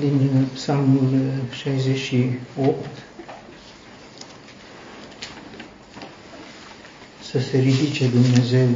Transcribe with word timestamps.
din 0.00 0.46
Psalmul 0.54 1.32
68 1.50 2.86
să 7.30 7.40
se 7.40 7.58
ridice 7.58 8.08
Dumnezeu, 8.08 8.68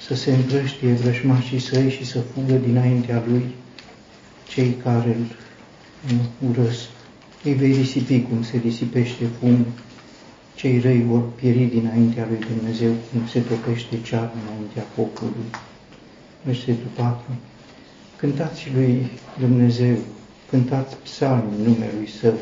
să 0.00 0.14
se 0.14 0.34
împrăștie 0.34 0.92
vrășmașii 0.92 1.58
săi 1.58 1.90
și 1.90 2.04
să 2.04 2.20
fugă 2.20 2.54
dinaintea 2.54 3.22
lui 3.26 3.54
cei 4.48 4.76
care 4.82 5.16
îl 6.08 6.48
urăsc. 6.48 6.88
Îi 7.44 7.52
vei 7.52 7.72
risipi 7.72 8.22
cum 8.22 8.42
se 8.42 8.56
risipește 8.56 9.24
fumul, 9.38 9.66
cei 10.54 10.80
răi 10.80 11.02
vor 11.02 11.28
pieri 11.28 11.64
dinaintea 11.64 12.26
lui 12.28 12.38
Dumnezeu 12.54 12.92
cum 13.12 13.26
se 13.26 13.40
topește 13.40 14.00
ceară 14.02 14.32
înaintea 14.42 14.84
focului. 14.94 15.50
Versetul 16.44 16.90
4. 16.94 17.24
Cântați 18.20 18.70
lui 18.74 19.10
Dumnezeu, 19.38 19.96
cântați 20.50 20.96
psalmi 20.96 21.56
numelui 21.56 22.08
Său, 22.20 22.34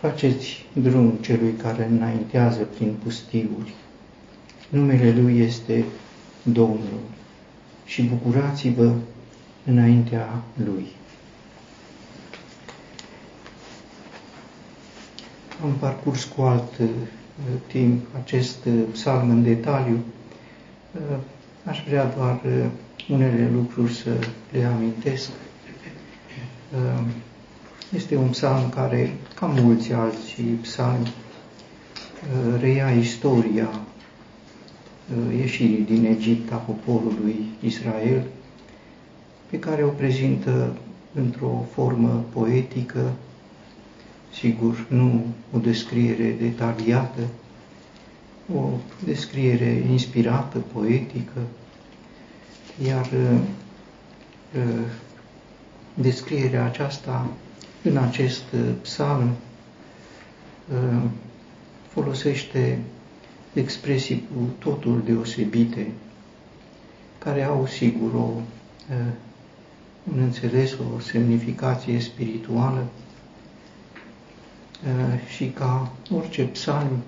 faceți 0.00 0.66
drum 0.72 1.10
celui 1.20 1.52
care 1.52 1.84
înaintează 1.84 2.62
prin 2.62 2.96
pustiuri. 3.02 3.74
Numele 4.68 5.20
Lui 5.20 5.40
este 5.40 5.84
Domnul 6.42 7.00
și 7.84 8.02
bucurați-vă 8.02 8.92
înaintea 9.64 10.42
Lui. 10.64 10.86
Am 15.62 15.72
parcurs 15.72 16.24
cu 16.24 16.42
alt 16.42 16.78
uh, 16.78 16.88
timp 17.66 18.06
acest 18.22 18.64
uh, 18.64 18.82
psalm 18.92 19.30
în 19.30 19.42
detaliu. 19.42 19.98
Uh, 20.94 21.16
aș 21.64 21.82
vrea 21.86 22.04
doar 22.16 22.40
uh, 22.44 22.66
unele 23.08 23.50
lucruri 23.54 23.92
să 23.92 24.10
le 24.52 24.64
amintesc. 24.64 25.30
Uh, 26.74 27.04
este 27.94 28.16
un 28.16 28.28
psalm 28.28 28.68
care, 28.68 29.16
ca 29.34 29.46
mulți 29.46 29.92
alți 29.92 30.40
psalmi, 30.40 31.06
uh, 31.06 32.60
reia 32.60 32.90
istoria 32.90 33.68
uh, 33.68 35.38
ieșirii 35.38 35.84
din 35.84 36.04
Egipt 36.04 36.52
a 36.52 36.56
poporului 36.56 37.44
Israel, 37.60 38.22
pe 39.50 39.58
care 39.58 39.84
o 39.84 39.88
prezintă 39.88 40.76
într-o 41.14 41.66
formă 41.72 42.24
poetică, 42.32 43.12
sigur, 44.32 44.86
nu 44.88 45.24
o 45.52 45.58
descriere 45.58 46.36
detaliată, 46.40 47.20
o 48.54 48.68
descriere 49.04 49.84
inspirată, 49.90 50.58
poetică, 50.72 51.40
iar 52.86 53.06
uh, 53.06 53.40
uh, 54.56 54.84
descrierea 55.94 56.64
aceasta 56.64 57.26
în 57.82 57.96
acest 57.96 58.42
uh, 58.54 58.60
psalm 58.82 59.30
folosește 61.88 62.78
expresii 63.52 64.24
cu 64.34 64.48
totul 64.58 65.02
deosebite, 65.04 65.90
care 67.18 67.42
au 67.42 67.66
sigur 67.66 68.14
o, 68.14 68.30
un 70.12 70.18
înțeles, 70.18 70.72
o 70.72 71.00
semnificație 71.00 72.00
spirituală 72.00 72.86
și 75.28 75.46
ca 75.46 75.92
orice 76.10 76.42
psalm 76.42 77.02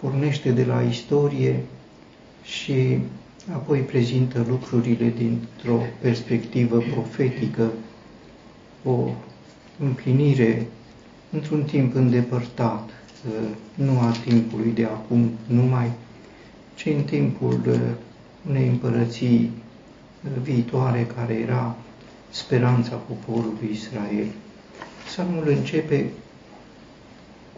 pornește 0.00 0.50
de 0.50 0.64
la 0.64 0.82
istorie 0.82 1.60
și 2.42 2.98
apoi 3.52 3.78
prezintă 3.78 4.44
lucrurile 4.48 5.12
dintr-o 5.16 5.80
perspectivă 6.00 6.78
profetică, 6.78 7.72
o 8.84 9.08
împlinire 9.78 10.66
într-un 11.30 11.62
timp 11.62 11.94
îndepărtat, 11.94 12.88
uh, 13.28 13.48
nu 13.74 14.00
a 14.00 14.14
timpului 14.24 14.70
de 14.70 14.84
acum 14.84 15.30
numai, 15.46 15.90
ci 16.74 16.86
în 16.86 17.02
timpul 17.02 17.60
uh, 17.68 17.80
unei 18.48 18.68
împărății 18.68 19.50
uh, 20.24 20.30
viitoare 20.42 21.06
care 21.16 21.34
era 21.34 21.76
speranța 22.30 22.94
poporului 22.96 23.68
Israel. 23.72 24.26
Psalmul 25.06 25.48
începe 25.48 26.10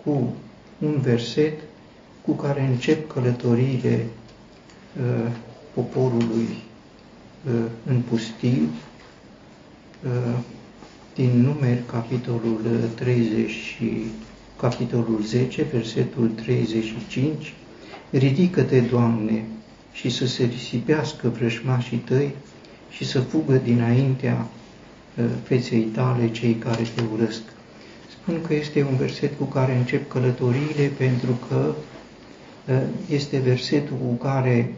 cu 0.04 0.34
un 0.78 1.00
verset 1.00 1.60
cu 2.24 2.32
care 2.32 2.60
încep 2.62 3.12
călătoriile 3.12 4.06
poporului 5.76 6.48
uh, 7.46 7.52
în 7.86 8.00
pustiu, 8.00 8.68
uh, 10.04 10.38
din 11.14 11.40
numeri 11.40 11.82
capitolul 11.86 12.60
30 12.94 13.50
și 13.50 14.04
capitolul 14.60 15.20
10, 15.22 15.66
versetul 15.72 16.28
35, 16.28 17.54
Ridică-te, 18.10 18.80
Doamne, 18.80 19.44
și 19.92 20.10
să 20.10 20.26
se 20.26 20.44
risipească 20.44 21.28
vrășmașii 21.28 21.96
tăi 21.96 22.34
și 22.90 23.04
să 23.04 23.20
fugă 23.20 23.56
dinaintea 23.64 24.46
uh, 25.18 25.24
feței 25.42 25.82
tale 25.82 26.30
cei 26.30 26.54
care 26.54 26.82
te 26.94 27.02
urăsc. 27.12 27.42
Spun 28.10 28.40
că 28.46 28.54
este 28.54 28.86
un 28.90 28.96
verset 28.96 29.38
cu 29.38 29.44
care 29.44 29.76
încep 29.76 30.10
călătoriile 30.10 30.90
pentru 30.96 31.38
că 31.48 31.74
este 33.10 33.38
versetul 33.38 33.96
cu 33.96 34.14
care 34.14 34.74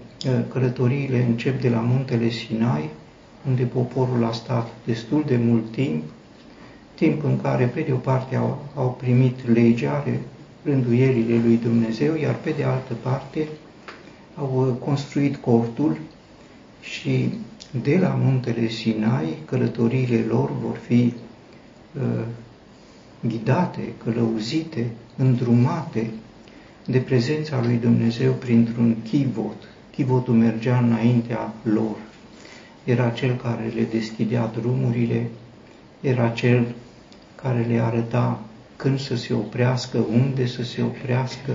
călătoriile 0.49 1.23
încep 1.23 1.61
de 1.61 1.69
la 1.69 1.81
muntele 1.81 2.29
Sinai, 2.29 2.91
unde 3.49 3.63
poporul 3.63 4.25
a 4.25 4.33
stat 4.33 4.69
destul 4.85 5.25
de 5.27 5.37
mult 5.37 5.71
timp, 5.73 6.03
timp 6.95 7.25
în 7.25 7.41
care, 7.41 7.65
pe 7.65 7.81
de 7.81 7.93
o 7.93 7.97
parte, 7.97 8.37
au, 8.37 8.67
au 8.75 8.97
primit 9.01 9.49
legea, 9.49 10.05
rânduielile 10.63 11.41
lui 11.45 11.57
Dumnezeu, 11.57 12.17
iar 12.17 12.35
pe 12.35 12.55
de 12.57 12.65
altă 12.65 12.95
parte 13.03 13.49
au 14.35 14.79
construit 14.85 15.37
cortul 15.37 15.99
și 16.81 17.33
de 17.83 17.99
la 17.99 18.09
muntele 18.09 18.69
Sinai, 18.69 19.37
călătoriile 19.45 20.25
lor 20.29 20.51
vor 20.63 20.77
fi 20.77 21.15
uh, 21.97 22.25
ghidate, 23.21 23.93
călăuzite, 24.05 24.91
îndrumate 25.17 26.11
de 26.87 26.99
prezența 26.99 27.61
lui 27.65 27.77
Dumnezeu 27.77 28.33
printr-un 28.33 28.97
chivot, 29.03 29.69
chivotul 29.99 30.35
mergea 30.35 30.79
înaintea 30.79 31.53
lor. 31.63 31.97
Era 32.85 33.09
cel 33.09 33.37
care 33.43 33.73
le 33.75 33.83
deschidea 33.91 34.51
drumurile, 34.61 35.27
era 36.01 36.29
cel 36.29 36.75
care 37.43 37.67
le 37.69 37.79
arăta 37.81 38.41
când 38.77 39.01
să 39.01 39.17
se 39.17 39.35
oprească, 39.35 39.99
unde 40.13 40.47
să 40.47 40.63
se 40.63 40.83
oprească. 40.83 41.53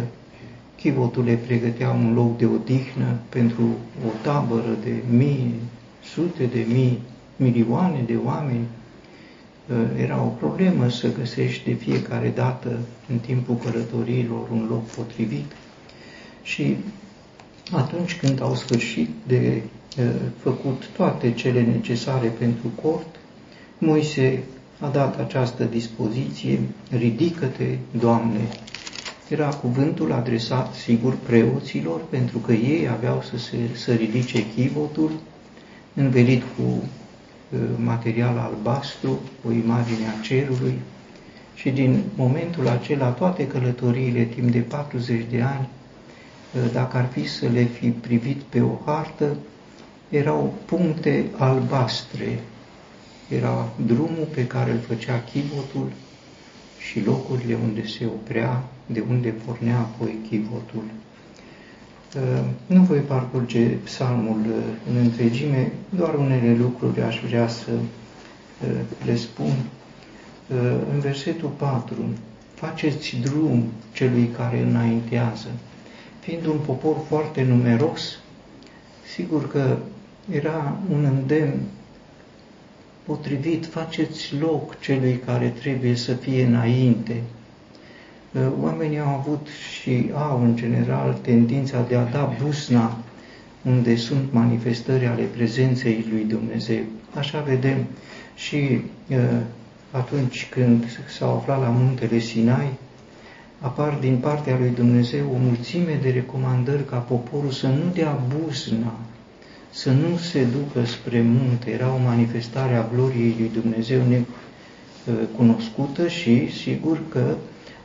Chivotul 0.76 1.24
le 1.24 1.34
pregătea 1.34 1.90
un 1.90 2.14
loc 2.14 2.38
de 2.38 2.46
odihnă 2.46 3.18
pentru 3.30 3.64
o 4.06 4.10
tabără 4.22 4.78
de 4.84 4.94
mii, 5.16 5.54
sute 6.14 6.46
de 6.46 6.66
mii, 6.74 7.00
milioane 7.36 8.04
de 8.06 8.16
oameni. 8.26 8.66
Era 9.98 10.22
o 10.22 10.28
problemă 10.28 10.90
să 10.90 11.14
găsești 11.14 11.70
de 11.70 11.74
fiecare 11.74 12.32
dată 12.36 12.80
în 13.10 13.18
timpul 13.18 13.56
călătoriilor 13.56 14.50
un 14.52 14.66
loc 14.70 14.86
potrivit. 14.86 15.52
Și 16.42 16.76
atunci 17.76 18.18
când 18.18 18.42
au 18.42 18.56
sfârșit 18.56 19.10
de 19.28 19.62
făcut 20.38 20.88
toate 20.96 21.32
cele 21.32 21.62
necesare 21.62 22.28
pentru 22.28 22.68
cort, 22.82 23.16
Moise 23.78 24.44
a 24.80 24.88
dat 24.88 25.20
această 25.20 25.64
dispoziție, 25.64 26.60
ridică-te, 26.98 27.78
Doamne. 28.00 28.40
Era 29.30 29.48
cuvântul 29.48 30.12
adresat, 30.12 30.74
sigur, 30.74 31.18
preoților, 31.26 32.02
pentru 32.10 32.38
că 32.38 32.52
ei 32.54 32.88
aveau 32.90 33.22
să, 33.22 33.38
se, 33.38 33.58
să 33.74 33.94
ridice 33.94 34.46
chivotul, 34.56 35.12
învelit 35.94 36.42
cu 36.58 36.84
material 37.84 38.38
albastru, 38.38 39.20
o 39.48 39.52
imagine 39.52 40.08
a 40.08 40.22
cerului, 40.24 40.74
și 41.56 41.70
din 41.70 42.04
momentul 42.16 42.68
acela 42.68 43.08
toate 43.08 43.48
călătoriile 43.48 44.24
timp 44.24 44.52
de 44.52 44.60
40 44.60 45.26
de 45.30 45.42
ani 45.42 45.68
dacă 46.74 46.98
ar 46.98 47.06
fi 47.12 47.28
să 47.28 47.48
le 47.48 47.64
fi 47.64 47.90
privit 47.90 48.42
pe 48.42 48.62
o 48.62 48.80
hartă, 48.86 49.36
erau 50.10 50.54
puncte 50.66 51.26
albastre. 51.38 52.40
Era 53.30 53.70
drumul 53.86 54.28
pe 54.34 54.48
care 54.48 54.72
îl 54.72 54.80
făcea 54.80 55.24
chivotul 55.32 55.92
și 56.78 57.04
locurile 57.06 57.58
unde 57.64 57.88
se 57.88 58.06
oprea, 58.06 58.64
de 58.86 59.04
unde 59.10 59.30
pornea 59.46 59.78
apoi 59.78 60.16
chivotul. 60.30 60.84
Uh, 62.16 62.44
nu 62.66 62.82
voi 62.82 63.00
parcurge 63.00 63.66
psalmul 63.66 64.40
uh, 64.40 64.64
în 64.90 64.96
întregime, 64.96 65.72
doar 65.90 66.14
unele 66.14 66.56
lucruri 66.56 67.02
aș 67.02 67.20
vrea 67.28 67.48
să 67.48 67.72
uh, 67.72 68.70
le 69.06 69.16
spun. 69.16 69.54
În 70.94 71.00
versetul 71.00 71.50
4, 71.50 71.96
faceți 72.54 73.16
drum 73.22 73.64
celui 73.94 74.30
care 74.38 74.60
înaintează 74.62 75.48
fiind 76.24 76.46
un 76.46 76.58
popor 76.66 76.96
foarte 77.08 77.44
numeros, 77.44 78.20
sigur 79.16 79.52
că 79.52 79.78
era 80.32 80.78
un 80.92 81.04
îndemn 81.04 81.60
potrivit, 83.06 83.66
faceți 83.66 84.36
loc 84.40 84.80
celui 84.80 85.22
care 85.26 85.48
trebuie 85.48 85.96
să 85.96 86.14
fie 86.14 86.44
înainte. 86.44 87.22
Oamenii 88.62 89.00
au 89.00 89.08
avut 89.08 89.48
și 89.72 90.12
au, 90.14 90.44
în 90.44 90.56
general, 90.56 91.18
tendința 91.22 91.86
de 91.88 91.96
a 91.96 92.04
da 92.04 92.34
busna 92.44 92.98
unde 93.62 93.96
sunt 93.96 94.32
manifestări 94.32 95.06
ale 95.06 95.24
prezenței 95.24 96.06
lui 96.12 96.24
Dumnezeu. 96.24 96.82
Așa 97.16 97.40
vedem 97.42 97.78
și 98.36 98.82
atunci 99.92 100.48
când 100.50 100.86
s-au 101.18 101.36
aflat 101.36 101.60
la 101.62 101.70
muntele 101.70 102.20
Sinai, 102.20 102.68
apar 103.64 103.98
din 104.00 104.18
partea 104.18 104.58
lui 104.60 104.70
Dumnezeu 104.70 105.26
o 105.34 105.38
mulțime 105.38 106.00
de 106.02 106.10
recomandări 106.10 106.86
ca 106.86 106.98
poporul 106.98 107.52
să 107.52 107.68
nu 107.68 107.92
dea 107.94 108.20
buzna, 108.38 108.94
să 109.72 109.92
nu 109.92 110.18
se 110.18 110.44
ducă 110.44 110.86
spre 110.86 111.22
munte. 111.22 111.72
Era 111.72 111.94
o 111.94 111.98
manifestare 112.06 112.76
a 112.76 112.88
gloriei 112.94 113.36
lui 113.40 113.52
Dumnezeu 113.62 114.02
necunoscută 115.06 116.08
și 116.08 116.52
sigur 116.52 117.00
că 117.10 117.36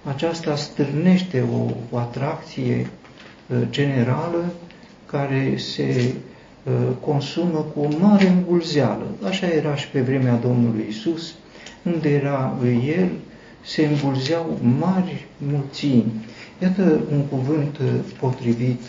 aceasta 0.04 0.56
stârnește 0.56 1.44
o, 1.52 1.70
o 1.90 1.96
atracție 1.96 2.86
uh, 3.46 3.56
generală 3.70 4.52
care 5.06 5.54
se 5.56 6.14
uh, 6.62 6.72
consumă 7.00 7.66
cu 7.75 7.80
o 7.80 7.88
mare 8.00 8.26
îmbulzeală. 8.26 9.06
Așa 9.25 9.46
era 9.46 9.75
și 9.75 9.88
pe 9.88 10.00
vremea 10.00 10.34
Domnului 10.34 10.84
Isus, 10.88 11.34
unde 11.82 12.08
era 12.08 12.58
El, 12.96 13.08
se 13.64 13.87
îmbulzeau 13.87 14.58
mari 14.78 15.26
mulțimi. 15.38 16.12
Iată 16.62 17.00
un 17.12 17.20
cuvânt 17.20 17.78
uh, 17.78 17.88
potrivit. 18.20 18.81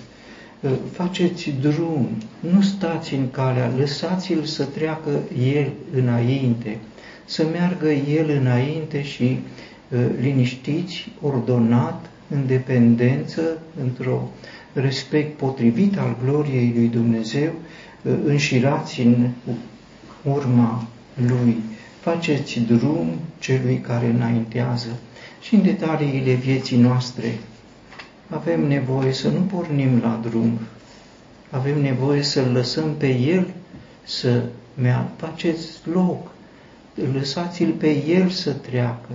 Uh, 0.61 0.71
faceți 0.91 1.49
drum, 1.61 2.07
nu 2.39 2.61
stați 2.61 3.13
în 3.13 3.31
calea, 3.31 3.71
lăsați-l 3.77 4.43
să 4.43 4.63
treacă 4.63 5.09
el 5.53 5.71
înainte, 5.95 6.77
să 7.25 7.47
meargă 7.51 7.91
el 7.91 8.29
înainte 8.29 9.03
și 9.03 9.23
uh, 9.89 9.99
liniștiți, 10.21 11.11
ordonat, 11.21 12.09
în 12.29 12.47
dependență, 12.47 13.41
într-o 13.83 14.29
respect 14.73 15.37
potrivit 15.37 15.97
al 15.97 16.15
gloriei 16.23 16.73
lui 16.75 16.87
Dumnezeu, 16.87 17.51
înșirați 18.25 19.01
în 19.01 19.27
urma 20.23 20.87
lui 21.27 21.57
faceți 21.99 22.59
drum 22.59 23.07
celui 23.39 23.79
care 23.79 24.05
înaintează 24.05 24.89
și 25.41 25.55
în 25.55 25.61
detaliile 25.61 26.33
vieții 26.33 26.77
noastre. 26.77 27.37
Avem 28.29 28.67
nevoie 28.67 29.13
să 29.13 29.27
nu 29.27 29.39
pornim 29.39 29.99
la 30.01 30.19
drum, 30.29 30.59
avem 31.49 31.81
nevoie 31.81 32.21
să-L 32.21 32.51
lăsăm 32.53 32.93
pe 32.97 33.07
El 33.07 33.47
să 34.03 34.43
meargă. 34.81 35.09
Faceți 35.17 35.67
loc, 35.93 36.31
lăsați-L 37.13 37.71
pe 37.71 38.05
El 38.05 38.29
să 38.29 38.51
treacă, 38.51 39.09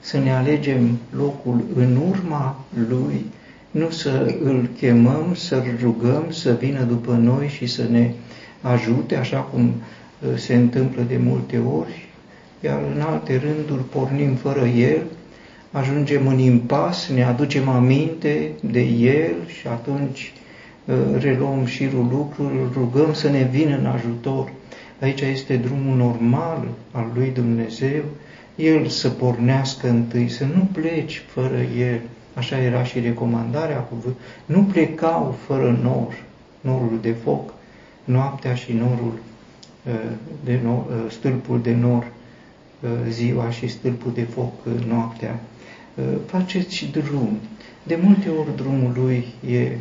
să 0.00 0.18
ne 0.18 0.32
alegem 0.32 0.98
locul 1.16 1.64
în 1.74 1.96
urma 1.96 2.64
Lui, 2.88 3.24
nu 3.70 3.90
să 3.90 4.36
îl 4.42 4.68
chemăm, 4.76 5.34
să-l 5.34 5.64
rugăm 5.82 6.24
să 6.30 6.52
vină 6.52 6.82
după 6.82 7.12
noi 7.12 7.48
și 7.48 7.66
să 7.66 7.82
ne 7.90 8.10
ajute, 8.60 9.16
așa 9.16 9.38
cum 9.38 9.66
uh, 9.66 10.36
se 10.36 10.54
întâmplă 10.54 11.02
de 11.02 11.16
multe 11.16 11.58
ori, 11.58 12.08
iar 12.64 12.80
în 12.94 13.00
alte 13.00 13.42
rânduri 13.44 13.88
pornim 13.88 14.34
fără 14.34 14.66
El, 14.66 15.02
ajungem 15.70 16.26
în 16.26 16.38
impas, 16.38 17.08
ne 17.08 17.24
aducem 17.24 17.68
aminte 17.68 18.50
de 18.60 18.80
El 18.80 19.34
și 19.46 19.66
atunci 19.66 20.32
uh, 20.84 20.94
reluăm 21.18 21.64
șirul 21.64 22.06
lucrurilor, 22.10 22.72
rugăm 22.72 23.12
să 23.12 23.28
ne 23.28 23.48
vină 23.50 23.76
în 23.76 23.86
ajutor. 23.86 24.52
Aici 25.00 25.20
este 25.20 25.56
drumul 25.56 25.96
normal 25.96 26.68
al 26.90 27.10
lui 27.14 27.30
Dumnezeu, 27.34 28.02
El 28.56 28.86
să 28.86 29.08
pornească 29.08 29.88
întâi, 29.88 30.28
să 30.28 30.44
nu 30.44 30.68
pleci 30.72 31.22
fără 31.26 31.58
El. 31.78 32.00
Așa 32.34 32.58
era 32.58 32.84
și 32.84 33.00
recomandarea 33.00 33.78
cuvânt. 33.78 34.16
Nu 34.44 34.62
plecau 34.62 35.36
fără 35.46 35.78
nor, 35.82 36.22
norul 36.60 36.98
de 37.02 37.14
foc, 37.24 37.54
noaptea 38.04 38.54
și 38.54 38.72
norul 38.72 39.12
uh, 39.86 39.92
de 40.44 40.60
nor, 40.64 40.76
uh, 40.76 41.10
stâlpul 41.10 41.60
de 41.62 41.74
nor 41.74 42.04
Uh, 42.04 42.21
ziua 43.08 43.50
și 43.50 43.68
stâlpul 43.68 44.12
de 44.14 44.22
foc 44.22 44.52
uh, 44.66 44.84
noaptea. 44.86 45.40
Uh, 45.94 46.04
faceți 46.26 46.84
drum. 46.92 47.38
De 47.82 47.98
multe 48.02 48.28
ori 48.28 48.56
drumul 48.56 48.92
lui 48.94 49.26
e 49.50 49.76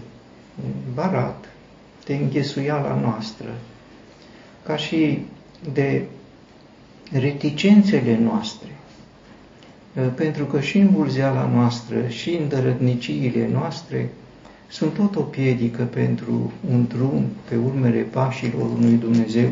barat 0.94 1.46
de 2.06 2.14
înghesuiala 2.16 3.00
noastră, 3.02 3.48
ca 4.66 4.76
și 4.76 5.20
de 5.74 6.04
reticențele 7.12 8.18
noastre, 8.18 8.70
pentru 10.16 10.46
că 10.46 10.60
și 10.60 10.78
în 10.78 10.90
noastră 11.54 12.08
și 12.08 12.30
în 12.30 12.48
dărădniciile 12.48 13.50
noastre 13.52 14.10
sunt 14.70 14.94
tot 14.94 15.16
o 15.16 15.22
piedică 15.22 15.84
pentru 15.84 16.52
un 16.72 16.86
drum 16.88 17.26
pe 17.50 17.56
urmele 17.56 18.00
pașilor 18.00 18.70
unui 18.78 18.96
Dumnezeu 18.96 19.50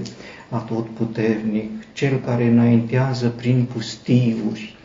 atotputernic, 0.49 1.93
cel 1.93 2.19
care 2.25 2.45
înaintează 2.45 3.27
prin 3.29 3.67
pustiuri. 3.73 4.75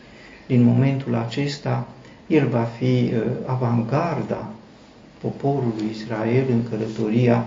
Din 0.47 0.63
momentul 0.63 1.15
acesta, 1.15 1.87
el 2.27 2.47
va 2.47 2.63
fi 2.63 2.83
uh, 3.13 3.21
avangarda 3.45 4.49
poporului 5.21 5.89
Israel 5.91 6.45
în 6.49 6.63
călătoria 6.69 7.45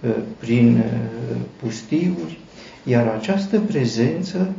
uh, 0.00 0.10
prin 0.38 0.76
uh, 0.76 1.36
pustiuri, 1.62 2.38
iar 2.84 3.06
această 3.06 3.60
prezență 3.60 4.52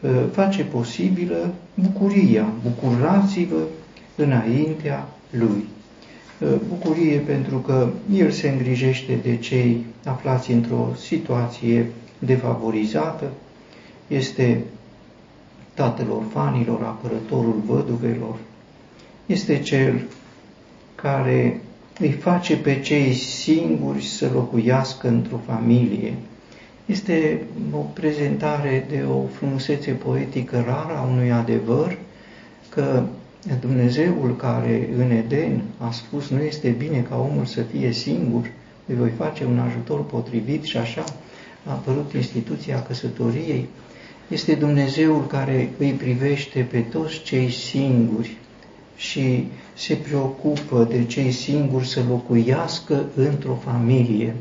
uh, 0.00 0.10
face 0.32 0.62
posibilă 0.62 1.54
bucuria. 1.74 2.46
Bucurați-vă 2.62 3.62
înaintea 4.16 5.08
lui. 5.30 5.64
Uh, 6.40 6.48
bucurie 6.68 7.18
pentru 7.18 7.56
că 7.58 7.88
el 8.14 8.30
se 8.30 8.48
îngrijește 8.48 9.18
de 9.22 9.36
cei 9.36 9.84
aflați 10.04 10.50
într-o 10.52 10.88
situație 10.96 11.86
defavorizată, 12.18 13.30
este 14.06 14.64
tatăl 15.74 16.10
orfanilor, 16.10 16.82
apărătorul 16.82 17.62
văduvelor, 17.66 18.36
este 19.26 19.58
cel 19.58 20.02
care 20.94 21.60
îi 22.00 22.10
face 22.10 22.56
pe 22.56 22.80
cei 22.80 23.12
singuri 23.12 24.04
să 24.04 24.30
locuiască 24.32 25.08
într-o 25.08 25.40
familie. 25.46 26.14
Este 26.86 27.42
o 27.72 27.76
prezentare 27.78 28.86
de 28.88 29.04
o 29.10 29.26
frumusețe 29.26 29.90
poetică 29.90 30.64
rară 30.66 30.98
a 30.98 31.08
unui 31.10 31.32
adevăr 31.32 31.98
că 32.68 33.02
Dumnezeul 33.60 34.36
care 34.36 34.88
în 34.96 35.10
Eden 35.10 35.62
a 35.78 35.90
spus 35.90 36.28
nu 36.28 36.42
este 36.42 36.68
bine 36.68 37.00
ca 37.08 37.16
omul 37.16 37.44
să 37.44 37.62
fie 37.62 37.92
singur, 37.92 38.50
îi 38.86 38.94
voi 38.94 39.10
face 39.16 39.44
un 39.44 39.58
ajutor 39.58 40.04
potrivit 40.04 40.62
și 40.62 40.76
așa 40.76 41.04
a 41.68 41.72
apărut 41.72 42.12
instituția 42.12 42.82
căsătoriei, 42.82 43.68
este 44.28 44.54
Dumnezeul 44.54 45.26
care 45.26 45.70
îi 45.78 45.92
privește 45.92 46.60
pe 46.60 46.80
toți 46.80 47.22
cei 47.22 47.50
singuri 47.50 48.36
și 48.96 49.48
se 49.74 49.94
preocupă 49.94 50.86
de 50.90 51.04
cei 51.04 51.30
singuri 51.30 51.88
să 51.88 52.02
locuiască 52.08 53.04
într-o 53.14 53.54
familie. 53.54 54.34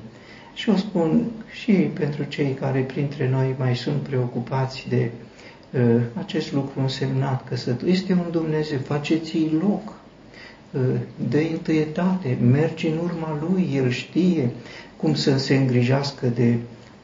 Și 0.53 0.69
o 0.69 0.75
spun 0.75 1.25
și 1.51 1.71
pentru 1.71 2.23
cei 2.23 2.53
care 2.53 2.79
printre 2.79 3.29
noi 3.29 3.55
mai 3.57 3.75
sunt 3.75 3.95
preocupați 3.95 4.85
de 4.89 5.11
uh, 5.71 6.01
acest 6.13 6.53
lucru 6.53 6.79
însemnat 6.79 7.47
căsătorie. 7.47 7.93
Este 7.93 8.13
un 8.13 8.31
Dumnezeu, 8.31 8.77
faceți-i 8.77 9.49
loc, 9.61 9.93
uh, 10.71 10.81
dă 11.29 11.37
întâietate, 11.51 12.37
mergi 12.41 12.87
în 12.87 12.97
urma 12.97 13.39
Lui, 13.49 13.69
El 13.73 13.89
știe 13.89 14.49
cum 14.97 15.13
să 15.13 15.37
se 15.37 15.55
îngrijească 15.55 16.27
de 16.27 16.55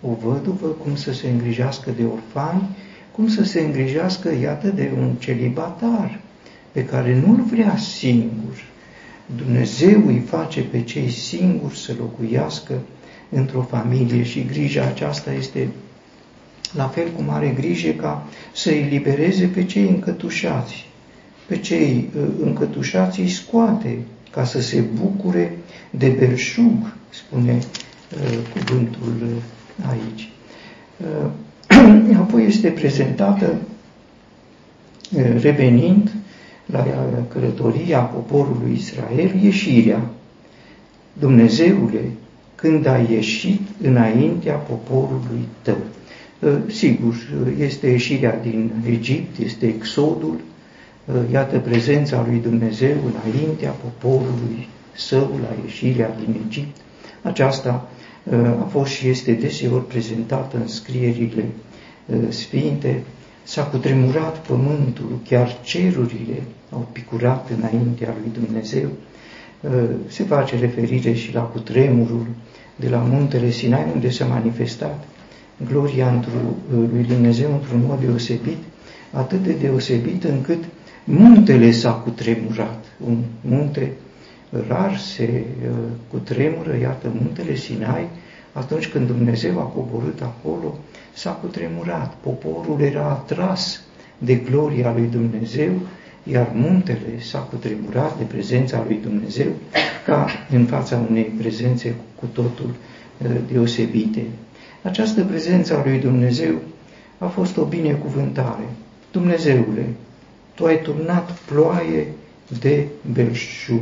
o 0.08 0.28
văduvă, 0.28 0.68
cum 0.68 0.96
să 0.96 1.14
se 1.14 1.30
îngrijească 1.30 1.92
de 1.98 2.04
orfani, 2.04 2.70
cum 3.12 3.28
să 3.28 3.44
se 3.44 3.62
îngrijească, 3.62 4.34
iată, 4.42 4.68
de 4.68 4.92
un 4.98 5.14
celibatar 5.20 6.20
pe 6.72 6.86
care 6.86 7.22
nu-l 7.26 7.44
vrea 7.52 7.78
singur. 7.78 8.64
Dumnezeu 9.36 10.08
îi 10.08 10.20
face 10.20 10.62
pe 10.62 10.82
cei 10.82 11.10
singuri 11.10 11.78
să 11.78 11.94
locuiască 12.00 12.82
într-o 13.30 13.62
familie 13.62 14.24
și 14.24 14.46
grija 14.46 14.84
aceasta 14.84 15.34
este 15.34 15.70
la 16.76 16.88
fel 16.88 17.08
cum 17.16 17.30
are 17.30 17.54
grijă 17.56 17.90
ca 17.92 18.28
să 18.54 18.70
îi 18.70 18.88
libereze 18.90 19.46
pe 19.46 19.66
cei 19.66 19.88
încătușați. 19.88 20.86
Pe 21.46 21.58
cei 21.58 22.10
uh, 22.18 22.24
încătușați 22.42 23.20
îi 23.20 23.30
scoate 23.30 23.98
ca 24.32 24.44
să 24.44 24.62
se 24.62 24.80
bucure 24.80 25.58
de 25.90 26.08
belșug, 26.08 26.94
spune 27.10 27.58
uh, 27.58 28.38
cuvântul 28.54 29.14
uh, 29.22 29.30
aici. 29.90 30.30
Uh, 30.98 32.18
apoi 32.24 32.46
este 32.46 32.70
prezentată 32.70 33.56
uh, 35.16 35.42
revenind 35.42 36.12
la 36.66 36.86
călătoria 37.28 38.00
poporului 38.00 38.74
Israel, 38.76 39.44
ieșirea. 39.44 40.02
Dumnezeule, 41.14 42.02
când 42.56 42.86
ai 42.86 43.08
ieșit 43.12 43.62
înaintea 43.82 44.54
poporului 44.54 45.48
tău. 45.62 45.78
Sigur, 46.68 47.16
este 47.60 47.88
ieșirea 47.88 48.40
din 48.42 48.72
Egipt, 48.86 49.38
este 49.38 49.66
exodul, 49.66 50.40
iată 51.32 51.58
prezența 51.58 52.26
lui 52.28 52.40
Dumnezeu 52.40 52.96
înaintea 53.06 53.70
poporului 53.72 54.68
său 54.96 55.40
la 55.42 55.56
ieșirea 55.64 56.16
din 56.20 56.36
Egipt. 56.48 56.78
Aceasta 57.22 57.90
a 58.62 58.68
fost 58.70 58.92
și 58.92 59.08
este 59.08 59.34
deseori 59.34 59.88
prezentată 59.88 60.58
în 60.58 60.68
scrierile 60.68 61.46
sfinte, 62.30 63.04
s-a 63.44 63.64
cutremurat 63.64 64.38
pământul, 64.38 65.20
chiar 65.28 65.62
cerurile 65.62 66.44
au 66.70 66.88
picurat 66.92 67.50
înaintea 67.58 68.16
lui 68.22 68.44
Dumnezeu. 68.44 68.88
Se 70.08 70.24
face 70.24 70.60
referire 70.60 71.14
și 71.14 71.34
la 71.34 71.42
cutremurul 71.42 72.26
de 72.76 72.90
la 72.90 72.98
muntele 72.98 73.50
Sinai, 73.50 73.86
unde 73.94 74.10
s-a 74.10 74.26
manifestat 74.26 75.04
gloria 75.68 76.24
lui 76.94 77.04
Dumnezeu 77.04 77.54
într-un 77.54 77.84
mod 77.88 78.00
deosebit, 78.00 78.58
atât 79.12 79.44
de 79.44 79.54
deosebit 79.62 80.24
încât 80.24 80.64
muntele 81.04 81.72
s-a 81.72 81.92
cutremurat. 81.92 82.86
Un 83.06 83.18
munte 83.42 83.92
rar 84.68 84.98
se 84.98 85.44
cutremură, 86.12 86.76
iată, 86.76 87.12
muntele 87.22 87.56
Sinai, 87.56 88.08
atunci 88.52 88.88
când 88.88 89.08
Dumnezeu 89.08 89.60
a 89.60 89.64
coborât 89.64 90.22
acolo, 90.22 90.78
s-a 91.14 91.32
cutremurat. 91.32 92.14
Poporul 92.22 92.82
era 92.82 93.04
atras 93.04 93.82
de 94.18 94.36
gloria 94.36 94.94
lui 94.94 95.08
Dumnezeu, 95.08 95.72
iar 96.24 96.52
muntele 96.54 97.20
s-a 97.20 97.40
cutremurat 97.40 98.18
de 98.18 98.24
prezența 98.24 98.84
lui 98.88 99.00
Dumnezeu 99.02 99.48
ca 100.06 100.28
în 100.50 100.66
fața 100.66 101.06
unei 101.10 101.24
prezențe 101.24 101.96
cu 102.16 102.26
totul 102.26 102.76
deosebite. 103.52 104.26
Această 104.82 105.24
prezență 105.24 105.78
a 105.78 105.84
lui 105.86 106.00
Dumnezeu 106.00 106.56
a 107.18 107.26
fost 107.26 107.58
o 107.58 107.64
binecuvântare. 107.64 108.64
Dumnezeule, 109.12 109.86
Tu 110.56 110.66
ai 110.66 110.82
turnat 110.82 111.32
ploaie 111.32 112.08
de 112.60 112.86
belșug. 113.14 113.82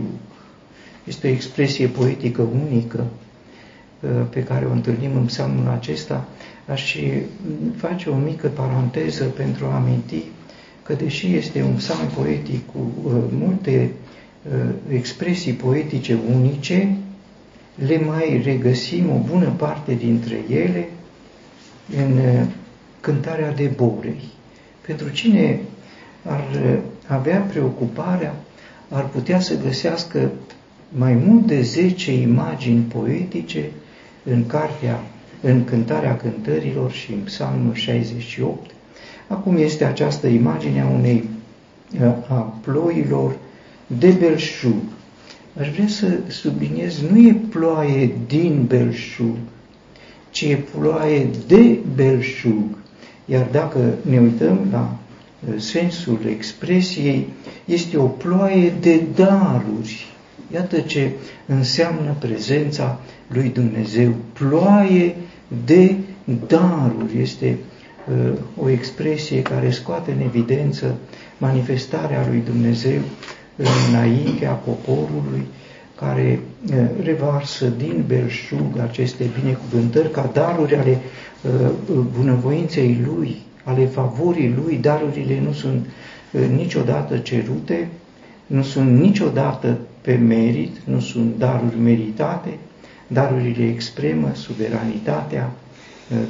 Este 1.04 1.28
o 1.28 1.32
expresie 1.32 1.88
poetică 1.88 2.42
unică 2.42 3.06
uh, 4.00 4.10
pe 4.30 4.44
care 4.44 4.66
o 4.66 4.72
întâlnim 4.72 5.16
în 5.16 5.26
psalmul 5.26 5.68
acesta. 5.68 6.28
Aș 6.68 6.96
face 7.76 8.10
o 8.10 8.16
mică 8.16 8.48
paranteză 8.48 9.24
pentru 9.24 9.66
a 9.66 9.76
aminti 9.76 10.24
că 10.84 10.94
deși 10.94 11.36
este 11.36 11.64
un 11.64 11.74
psalm 11.74 12.08
poetic 12.08 12.66
cu 12.72 12.92
uh, 13.04 13.14
multe 13.32 13.92
uh, 14.52 14.70
expresii 14.90 15.54
poetice 15.54 16.18
unice, 16.36 16.96
le 17.76 17.98
mai 18.00 18.42
regăsim 18.44 19.10
o 19.10 19.18
bună 19.30 19.54
parte 19.58 19.94
dintre 19.94 20.40
ele 20.50 20.90
în 21.98 22.18
uh, 22.18 22.46
cântarea 23.02 23.52
de 23.54 23.72
Borei. 23.76 24.24
Pentru 24.88 25.10
cine 25.10 25.60
ar 26.26 26.48
uh, 26.66 26.78
avea 27.08 27.40
preocuparea, 27.40 28.36
ar 28.90 29.06
putea 29.08 29.40
să 29.40 29.58
găsească 29.64 30.32
mai 30.92 31.14
mult 31.14 31.48
de 31.48 31.62
10 31.62 32.14
imagini 32.14 32.82
poetice 32.82 33.70
în 34.24 34.46
cartea, 34.46 35.00
în 35.42 35.64
cântarea 35.64 36.18
cântărilor 36.18 36.92
și 36.92 37.12
în 37.12 37.20
psalmul 37.20 37.74
68. 37.74 38.72
Acum 39.28 39.58
este 39.58 39.86
această 39.86 40.28
imagine 40.28 40.82
a 40.82 40.88
unei 40.88 41.24
uh, 42.02 42.08
a 42.28 42.58
ploilor 42.62 43.36
de 43.88 44.10
belșug, 44.10 44.82
Aș 45.60 45.70
vrea 45.70 45.88
să 45.88 46.20
subliniez, 46.28 47.02
nu 47.12 47.18
e 47.18 47.36
ploaie 47.50 48.12
din 48.28 48.66
belșug, 48.68 49.36
ci 50.30 50.42
e 50.42 50.56
ploaie 50.56 51.30
de 51.48 51.80
belșug. 51.96 52.78
Iar 53.26 53.48
dacă 53.52 53.80
ne 54.02 54.20
uităm 54.20 54.68
la 54.72 54.98
uh, 55.48 55.54
sensul 55.58 56.20
expresiei, 56.30 57.28
este 57.66 57.98
o 57.98 58.06
ploaie 58.06 58.74
de 58.80 59.02
daruri. 59.16 60.06
Iată 60.54 60.80
ce 60.80 61.12
înseamnă 61.46 62.16
prezența 62.20 63.00
lui 63.28 63.50
Dumnezeu. 63.50 64.14
Ploaie 64.34 65.16
de 65.66 65.96
daruri 66.48 67.22
este 67.22 67.58
uh, 68.08 68.32
o 68.64 68.70
expresie 68.70 69.42
care 69.42 69.70
scoate 69.70 70.12
în 70.12 70.22
evidență 70.22 70.96
manifestarea 71.38 72.28
lui 72.30 72.42
Dumnezeu 72.46 73.02
înaintea 73.90 74.52
poporului 74.52 75.46
care 75.96 76.40
revarsă 77.04 77.66
din 77.78 78.04
belșug 78.08 78.80
aceste 78.82 79.30
binecuvântări 79.42 80.12
ca 80.12 80.30
daruri 80.34 80.76
ale 80.76 80.98
bunăvoinței 82.18 83.02
lui, 83.06 83.42
ale 83.64 83.86
favorii 83.86 84.54
lui. 84.64 84.78
Darurile 84.78 85.40
nu 85.46 85.52
sunt 85.52 85.86
niciodată 86.56 87.18
cerute, 87.18 87.88
nu 88.48 88.64
sunt 88.64 89.00
niciodată 89.00 89.78
pe 90.02 90.16
merit, 90.16 90.78
nu 90.84 91.00
sunt 91.00 91.38
daruri 91.38 91.80
meritate, 91.80 92.50
darurile 93.08 93.68
exprimă 93.68 94.32
suveranitatea 94.34 95.52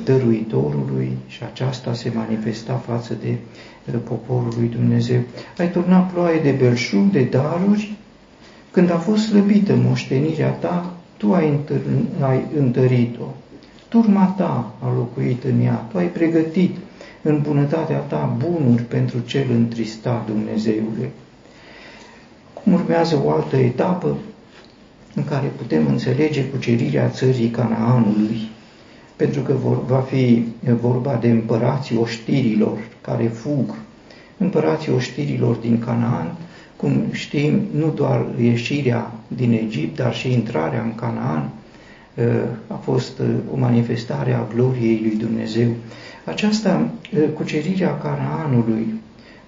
dăruitorului 0.04 1.18
și 1.28 1.44
aceasta 1.44 1.94
se 1.94 2.12
manifesta 2.16 2.74
față 2.74 3.18
de 3.24 3.36
poporul 3.98 4.54
lui 4.58 4.68
Dumnezeu. 4.68 5.20
Ai 5.58 5.72
turnat 5.72 6.12
ploaie 6.12 6.40
de 6.40 6.52
belșug, 6.52 7.12
de 7.12 7.24
daruri, 7.24 7.94
când 8.72 8.92
a 8.92 8.98
fost 8.98 9.28
slăbită 9.28 9.76
moștenirea 9.76 10.50
ta, 10.50 10.94
tu 11.18 11.34
ai, 11.34 11.50
întăr- 11.50 12.22
ai 12.22 12.46
întărit-o. 12.58 13.26
Turma 13.88 14.34
ta 14.38 14.74
a 14.80 14.94
locuit 14.96 15.44
în 15.44 15.62
ea, 15.62 15.74
tu 15.92 15.98
ai 15.98 16.08
pregătit 16.08 16.76
în 17.22 17.42
bunătatea 17.42 17.98
ta 17.98 18.38
bunuri 18.38 18.82
pentru 18.84 19.20
cel 19.20 19.46
întristat, 19.52 20.26
Dumnezeule. 20.26 21.10
Cum 22.64 22.74
urmează 22.74 23.22
o 23.26 23.32
altă 23.32 23.56
etapă 23.58 24.18
în 25.16 25.24
care 25.24 25.52
putem 25.58 25.88
înțelege 25.88 26.44
cucerirea 26.46 27.10
țării 27.10 27.50
Canaanului, 27.50 28.50
pentru 29.16 29.42
că 29.42 29.54
vor, 29.54 29.86
va 29.86 30.00
fi 30.00 30.46
vorba 30.82 31.18
de 31.22 31.30
împărații 31.30 31.98
oștirilor 31.98 32.78
care 33.02 33.24
fug, 33.28 33.76
împărații 34.38 34.92
oștirilor 34.92 35.56
din 35.56 35.80
Canaan, 35.80 36.36
cum 36.76 37.04
știm, 37.12 37.62
nu 37.72 37.92
doar 37.96 38.26
ieșirea 38.42 39.12
din 39.28 39.52
Egipt, 39.52 39.96
dar 39.96 40.14
și 40.14 40.32
intrarea 40.32 40.82
în 40.82 40.96
Canaan 40.96 41.50
uh, 42.16 42.26
a 42.68 42.74
fost 42.74 43.20
uh, 43.20 43.28
o 43.54 43.58
manifestare 43.58 44.34
a 44.34 44.48
gloriei 44.54 45.00
lui 45.02 45.16
Dumnezeu. 45.16 45.70
Aceasta, 46.26 46.90
uh, 47.14 47.24
cucerirea 47.34 47.98
Canaanului, 47.98 49.01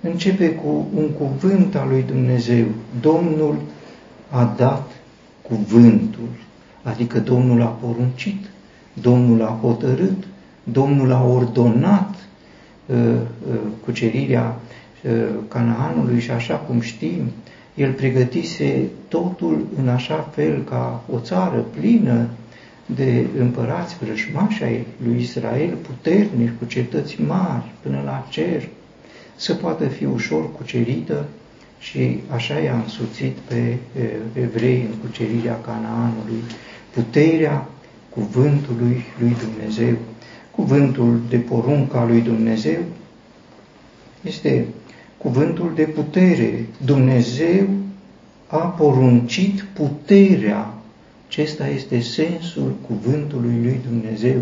începe 0.03 0.49
cu 0.49 0.87
un 0.95 1.09
cuvânt 1.09 1.75
al 1.75 1.87
lui 1.87 2.03
Dumnezeu. 2.07 2.65
Domnul 3.01 3.61
a 4.29 4.53
dat 4.57 4.91
cuvântul, 5.41 6.29
adică 6.83 7.19
Domnul 7.19 7.61
a 7.61 7.65
poruncit, 7.65 8.45
Domnul 9.01 9.41
a 9.41 9.59
hotărât, 9.61 10.23
Domnul 10.63 11.11
a 11.11 11.23
ordonat 11.23 12.15
uh, 12.85 12.97
uh, 12.97 13.59
cucerirea 13.85 14.59
uh, 15.03 15.11
Canaanului 15.47 16.19
și 16.19 16.31
așa 16.31 16.55
cum 16.55 16.79
știm, 16.79 17.21
el 17.75 17.91
pregătise 17.91 18.83
totul 19.07 19.67
în 19.77 19.87
așa 19.87 20.29
fel 20.31 20.63
ca 20.69 21.03
o 21.13 21.19
țară 21.19 21.65
plină 21.79 22.27
de 22.85 23.25
împărați 23.39 23.97
vrăjmași 24.03 24.63
ai 24.63 24.85
lui 25.05 25.19
Israel, 25.19 25.77
puternici, 25.87 26.51
cu 26.59 26.65
cetăți 26.65 27.21
mari 27.21 27.71
până 27.81 28.01
la 28.05 28.27
cer, 28.29 28.69
să 29.35 29.53
poată 29.53 29.85
fi 29.85 30.05
ușor 30.05 30.51
cucerită 30.55 31.25
și 31.79 32.19
așa 32.29 32.59
i-a 32.59 32.75
însuțit 32.75 33.37
pe 33.47 33.77
evrei 34.33 34.87
în 34.91 34.97
cucerirea 35.01 35.61
Canaanului. 35.61 36.43
Puterea 36.93 37.67
cuvântului 38.09 39.03
lui 39.19 39.35
Dumnezeu. 39.39 39.95
Cuvântul 40.51 41.19
de 41.29 41.37
porunca 41.37 42.05
lui 42.05 42.21
Dumnezeu 42.21 42.79
este 44.21 44.65
cuvântul 45.17 45.71
de 45.75 45.83
putere. 45.83 46.65
Dumnezeu 46.85 47.67
a 48.47 48.57
poruncit 48.57 49.61
puterea. 49.61 50.73
Acesta 51.27 51.67
este 51.67 51.99
sensul 51.99 52.75
cuvântului 52.87 53.59
lui 53.61 53.79
Dumnezeu. 53.89 54.41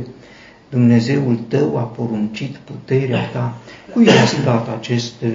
Dumnezeul 0.71 1.39
tău 1.47 1.77
a 1.77 1.81
poruncit 1.81 2.55
puterea 2.55 3.29
ta. 3.29 3.57
Cui 3.93 4.07
a 4.07 4.43
dat 4.43 4.77
acest 4.77 5.13
uh, 5.21 5.29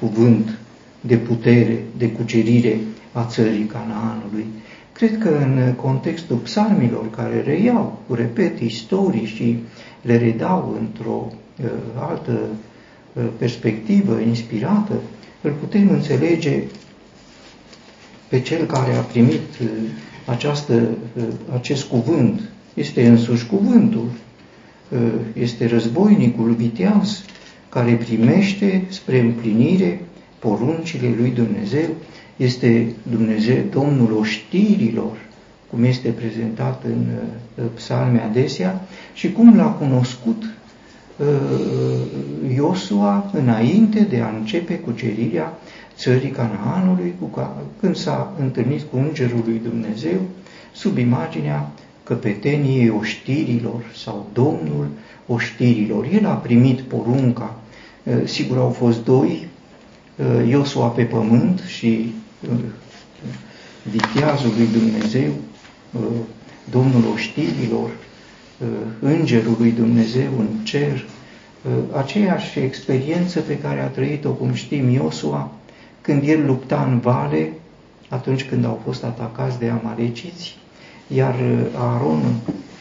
cuvânt 0.00 0.58
de 1.00 1.16
putere, 1.16 1.82
de 1.96 2.10
cucerire 2.10 2.78
a 3.12 3.24
țării 3.24 3.64
Canaanului? 3.64 4.46
Cred 4.92 5.18
că 5.18 5.28
în 5.28 5.74
contextul 5.74 6.36
psalmilor 6.36 7.10
care 7.10 7.42
reiau, 7.46 7.98
repet, 8.10 8.60
istorii 8.60 9.26
și 9.26 9.58
le 10.02 10.16
redau 10.18 10.76
într-o 10.80 11.26
uh, 11.62 11.70
altă 11.98 12.38
uh, 13.12 13.22
perspectivă 13.38 14.20
inspirată, 14.20 14.94
îl 15.40 15.50
putem 15.50 15.90
înțelege 15.90 16.62
pe 18.28 18.40
cel 18.40 18.66
care 18.66 18.92
a 18.94 19.00
primit 19.00 19.58
uh, 19.62 19.68
această, 20.26 20.72
uh, 21.16 21.22
acest 21.54 21.84
cuvânt. 21.84 22.40
Este 22.74 23.06
însuși 23.06 23.46
cuvântul. 23.46 24.10
Este 25.32 25.66
războinicul 25.66 26.50
viteaz 26.50 27.24
care 27.68 27.92
primește 27.92 28.84
spre 28.88 29.20
împlinire 29.20 30.00
poruncile 30.38 31.14
lui 31.18 31.30
Dumnezeu, 31.30 31.88
este 32.36 32.86
Dumnezeu, 33.10 33.56
Domnul 33.70 34.16
oștirilor, 34.18 35.16
cum 35.70 35.84
este 35.84 36.08
prezentat 36.08 36.84
în 36.84 37.06
psalme 37.74 38.20
adesea, 38.20 38.86
și 39.14 39.32
cum 39.32 39.56
l-a 39.56 39.70
cunoscut 39.70 40.44
Iosua 42.54 43.30
înainte 43.32 44.00
de 44.10 44.20
a 44.20 44.28
începe 44.28 44.74
cucerirea 44.74 45.58
țării 45.96 46.30
Canaanului, 46.30 47.14
când 47.80 47.96
s-a 47.96 48.32
întâlnit 48.38 48.82
cu 48.82 48.96
Îngerul 48.96 49.42
lui 49.46 49.60
Dumnezeu, 49.64 50.20
sub 50.72 50.98
imaginea 50.98 51.70
căpeteniei 52.04 52.88
oștirilor 52.90 53.82
sau 53.94 54.26
Domnul 54.32 54.86
oștirilor. 55.26 56.06
El 56.12 56.26
a 56.26 56.34
primit 56.34 56.80
porunca, 56.80 57.56
sigur 58.24 58.56
au 58.56 58.70
fost 58.70 59.04
doi, 59.04 59.48
Iosua 60.48 60.86
pe 60.86 61.02
pământ 61.02 61.60
și 61.66 62.12
viteazul 63.82 64.52
lui 64.56 64.66
Dumnezeu, 64.72 65.30
Domnul 66.70 67.04
oștirilor, 67.12 67.90
Îngerul 69.00 69.56
lui 69.58 69.70
Dumnezeu 69.70 70.30
în 70.38 70.64
cer, 70.64 71.04
aceeași 71.96 72.58
experiență 72.58 73.40
pe 73.40 73.58
care 73.58 73.80
a 73.80 73.86
trăit-o, 73.86 74.30
cum 74.30 74.52
știm, 74.52 74.88
Iosua, 74.88 75.50
când 76.00 76.28
el 76.28 76.46
lupta 76.46 76.88
în 76.90 76.98
vale, 76.98 77.52
atunci 78.08 78.44
când 78.44 78.64
au 78.64 78.80
fost 78.84 79.04
atacați 79.04 79.58
de 79.58 79.68
amaleciți, 79.68 80.56
iar 81.14 81.34
Aaron 81.76 82.22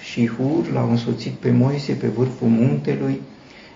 și 0.01 0.27
Hur 0.27 0.71
l-au 0.73 0.89
însoțit 0.89 1.31
pe 1.31 1.51
Moise 1.51 1.93
pe 1.93 2.07
vârful 2.07 2.47
muntelui, 2.47 3.21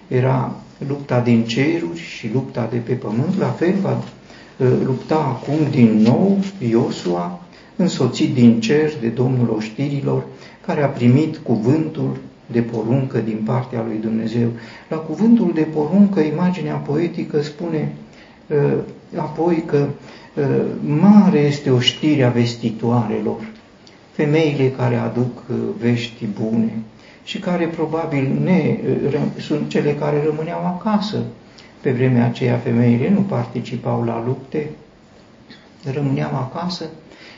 era 0.07 0.55
lupta 0.87 1.19
din 1.19 1.43
ceruri 1.43 1.99
și 1.99 2.29
lupta 2.33 2.67
de 2.71 2.77
pe 2.77 2.93
pământ, 2.93 3.37
la 3.39 3.47
fel 3.47 3.73
va 3.81 4.03
lupta 4.83 5.15
acum 5.15 5.57
din 5.71 5.97
nou 5.97 6.37
Iosua, 6.69 7.39
însoțit 7.75 8.33
din 8.33 8.59
cer 8.59 8.91
de 9.01 9.07
Domnul 9.07 9.49
oștirilor, 9.55 10.23
care 10.65 10.83
a 10.83 10.87
primit 10.87 11.37
cuvântul 11.37 12.17
de 12.45 12.61
poruncă 12.61 13.17
din 13.19 13.41
partea 13.45 13.83
lui 13.87 13.97
Dumnezeu. 14.01 14.47
La 14.89 14.97
cuvântul 14.97 15.51
de 15.53 15.61
poruncă, 15.61 16.19
imaginea 16.19 16.75
poetică 16.75 17.41
spune 17.41 17.93
uh, 18.47 18.73
apoi 19.15 19.63
că 19.65 19.87
uh, 20.35 20.43
mare 21.01 21.39
este 21.39 21.69
oștirea 21.69 22.29
vestitoarelor, 22.29 23.53
femeile 24.15 24.71
care 24.71 24.95
aduc 24.95 25.43
uh, 25.49 25.55
vești 25.79 26.25
bune 26.25 26.73
și 27.23 27.39
care 27.39 27.65
probabil 27.65 28.39
ne, 28.43 28.77
sunt 29.39 29.69
cele 29.69 29.93
care 29.93 30.23
rămâneau 30.23 30.65
acasă. 30.65 31.23
Pe 31.81 31.91
vremea 31.91 32.25
aceea 32.25 32.57
femeile 32.57 33.09
nu 33.09 33.19
participau 33.19 34.03
la 34.03 34.23
lupte, 34.25 34.69
rămâneau 35.93 36.29
acasă 36.33 36.85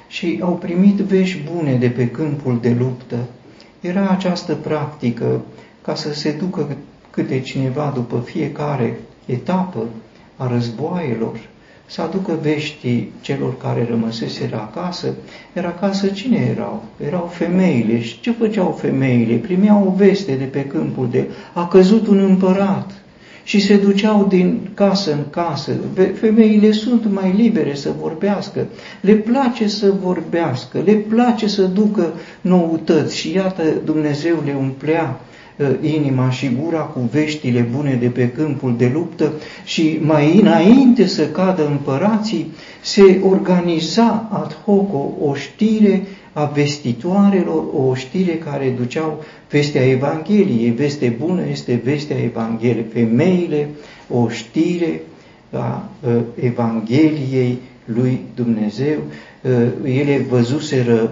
și 0.08 0.40
au 0.42 0.54
primit 0.54 0.96
vești 0.96 1.40
bune 1.52 1.76
de 1.76 1.90
pe 1.90 2.10
câmpul 2.10 2.60
de 2.62 2.76
luptă. 2.80 3.18
Era 3.82 4.10
această 4.10 4.54
practică 4.54 5.42
ca 5.82 5.96
să 5.96 6.14
se 6.14 6.32
ducă 6.32 6.78
câte 7.10 7.40
cineva 7.40 7.92
după 7.96 8.20
fiecare 8.26 9.00
etapă 9.26 9.88
a 10.36 10.48
războaielor, 10.48 11.40
să 11.88 12.02
aducă 12.02 12.40
vești 12.42 13.08
celor 13.22 13.58
care 13.58 13.88
rămăseseră 13.90 14.56
acasă. 14.56 15.14
Iar 15.56 15.66
acasă 15.66 16.08
cine 16.08 16.54
erau? 16.56 16.84
Erau 17.06 17.32
femeile. 17.34 18.02
Și 18.02 18.20
ce 18.20 18.32
făceau 18.32 18.78
femeile? 18.82 19.36
Primeau 19.36 19.88
o 19.88 19.96
veste 19.96 20.36
de 20.36 20.44
pe 20.44 20.66
câmpul 20.66 21.08
de 21.12 21.26
a 21.54 21.68
căzut 21.68 22.08
un 22.08 22.20
împărat 22.20 22.92
și 23.44 23.60
se 23.60 23.78
duceau 23.78 24.26
din 24.30 24.70
casă 24.74 25.12
în 25.12 25.24
casă. 25.30 25.72
Femeile 26.14 26.72
sunt 26.72 27.12
mai 27.12 27.34
libere 27.36 27.76
să 27.76 27.94
vorbească, 28.00 28.68
le 29.02 29.14
place 29.14 29.68
să 29.68 29.94
vorbească, 30.02 30.82
le 30.86 30.94
place 30.94 31.48
să 31.48 31.64
ducă 31.64 32.14
noutăți 32.42 33.18
și 33.18 33.34
iată 33.34 33.64
Dumnezeu 33.86 34.42
le 34.46 34.56
umplea 34.60 35.04
ă, 35.04 35.37
inima 35.82 36.30
și 36.30 36.50
gura 36.62 36.80
cu 36.80 37.00
veștile 37.12 37.68
bune 37.76 37.94
de 37.94 38.08
pe 38.08 38.30
câmpul 38.30 38.76
de 38.78 38.92
luptă 38.94 39.32
și 39.66 40.00
mai 40.02 40.40
înainte 40.40 41.08
să 41.08 41.28
cadă 41.28 41.68
împărații, 41.68 42.52
se 42.82 43.22
organiza 43.24 44.30
ad 44.32 44.58
hoc 44.66 44.94
o, 44.94 45.28
o 45.30 45.34
știre 45.34 46.04
a 46.34 46.46
vestitoarelor, 46.46 47.64
o 47.74 47.96
știre 47.96 48.34
care 48.34 48.76
duceau 48.78 49.24
vestea 49.50 49.90
Evangheliei. 49.90 50.70
Veste 50.70 51.16
bună 51.20 51.42
este 51.52 51.82
vestea 51.84 52.18
Evangheliei. 52.18 52.86
Femeile, 52.94 53.70
o 54.10 54.30
știre 54.30 55.02
a 55.52 55.90
Evangheliei 56.40 57.58
lui 57.94 58.20
Dumnezeu. 58.36 58.98
Ele 59.84 60.26
văzuseră 60.30 61.12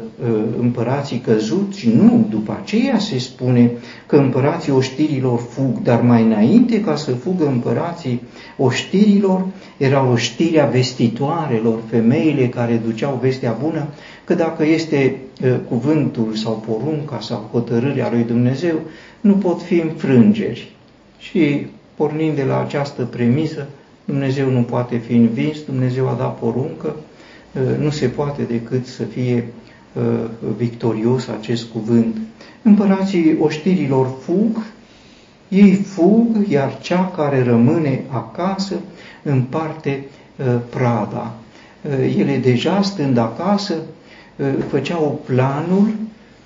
împărații 0.59 1.17
căzuți? 1.17 1.87
Nu, 1.87 2.27
după 2.29 2.59
aceea 2.61 2.99
se 2.99 3.17
spune 3.17 3.71
că 4.05 4.15
împărații 4.15 4.71
oștirilor 4.71 5.39
fug, 5.49 5.81
dar 5.83 6.01
mai 6.01 6.23
înainte 6.23 6.81
ca 6.81 6.95
să 6.95 7.11
fugă 7.11 7.47
împărații 7.47 8.21
oștirilor, 8.57 9.45
era 9.77 10.09
oștirea 10.11 10.65
vestitoarelor, 10.65 11.79
femeile 11.89 12.47
care 12.47 12.81
duceau 12.85 13.19
vestea 13.21 13.57
bună, 13.61 13.87
că 14.23 14.33
dacă 14.33 14.65
este 14.65 15.15
cuvântul 15.67 16.33
sau 16.33 16.63
porunca 16.67 17.19
sau 17.19 17.49
hotărârea 17.51 18.09
lui 18.11 18.23
Dumnezeu, 18.23 18.75
nu 19.21 19.33
pot 19.33 19.61
fi 19.61 19.79
înfrângeri. 19.79 20.71
Și 21.17 21.67
pornind 21.95 22.35
de 22.35 22.43
la 22.43 22.61
această 22.61 23.01
premisă, 23.01 23.67
Dumnezeu 24.05 24.49
nu 24.49 24.61
poate 24.61 24.97
fi 24.97 25.13
învins, 25.15 25.61
Dumnezeu 25.61 26.07
a 26.07 26.13
dat 26.13 26.39
poruncă, 26.39 26.95
nu 27.79 27.89
se 27.89 28.07
poate 28.07 28.41
decât 28.41 28.85
să 28.87 29.03
fie 29.03 29.47
victorios 30.57 31.27
acest 31.27 31.65
cuvânt. 31.71 32.17
Împărații 32.61 33.37
oștirilor 33.39 34.07
fug, 34.21 34.63
ei 35.47 35.73
fug, 35.73 36.47
iar 36.49 36.79
cea 36.81 37.11
care 37.15 37.43
rămâne 37.43 38.03
acasă 38.09 38.75
împarte 39.23 40.05
prada. 40.69 41.33
Ele 42.17 42.37
deja 42.37 42.81
stând 42.81 43.17
acasă 43.17 43.73
făceau 44.67 45.21
planul 45.25 45.93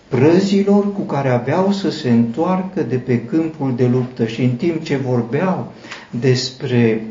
prăzilor 0.08 0.93
cu 0.93 1.02
care 1.02 1.30
aveau 1.30 1.72
să 1.72 1.89
se 1.89 2.10
întoarcă 2.10 2.82
de 2.82 2.95
pe 2.95 3.22
câmpul 3.22 3.74
de 3.76 3.88
luptă 3.88 4.26
și 4.26 4.43
în 4.43 4.52
timp 4.52 4.84
ce 4.84 4.95
vorbeau 4.95 5.72
despre 6.10 7.02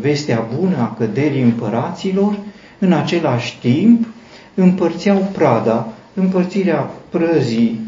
vestea 0.00 0.48
bună 0.58 0.76
a 0.76 0.94
căderii 0.98 1.42
împăraților, 1.42 2.38
în 2.78 2.92
același 2.92 3.58
timp 3.58 4.06
împărțeau 4.54 5.28
prada, 5.32 5.88
împărțirea 6.14 6.90
prăzii 7.10 7.80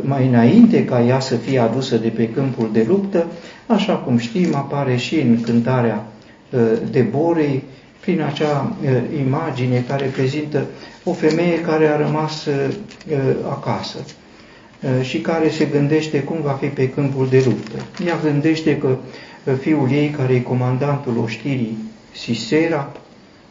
mai 0.00 0.26
înainte 0.26 0.84
ca 0.84 1.02
ea 1.02 1.20
să 1.20 1.34
fie 1.36 1.58
adusă 1.58 1.96
de 1.96 2.08
pe 2.08 2.28
câmpul 2.28 2.68
de 2.72 2.84
luptă, 2.88 3.26
așa 3.66 3.92
cum 3.92 4.18
știm, 4.18 4.54
apare 4.54 4.96
și 4.96 5.20
în 5.20 5.40
cântarea 5.40 6.06
Deborei, 6.90 7.62
prin 8.00 8.22
acea 8.22 8.72
imagine 9.26 9.84
care 9.88 10.04
prezintă 10.06 10.64
o 11.04 11.12
femeie 11.12 11.60
care 11.60 11.86
a 11.86 11.96
rămas 11.96 12.46
acasă 13.50 13.98
și 15.02 15.18
care 15.20 15.48
se 15.48 15.64
gândește 15.64 16.22
cum 16.22 16.36
va 16.42 16.50
fi 16.60 16.66
pe 16.66 16.88
câmpul 16.88 17.26
de 17.30 17.42
luptă. 17.44 17.76
Ea 18.06 18.18
gândește 18.22 18.76
că 18.76 18.96
fiul 19.50 19.90
ei, 19.90 20.08
care 20.08 20.34
e 20.34 20.40
comandantul 20.40 21.18
oștirii 21.18 21.76
Sisera, 22.14 22.92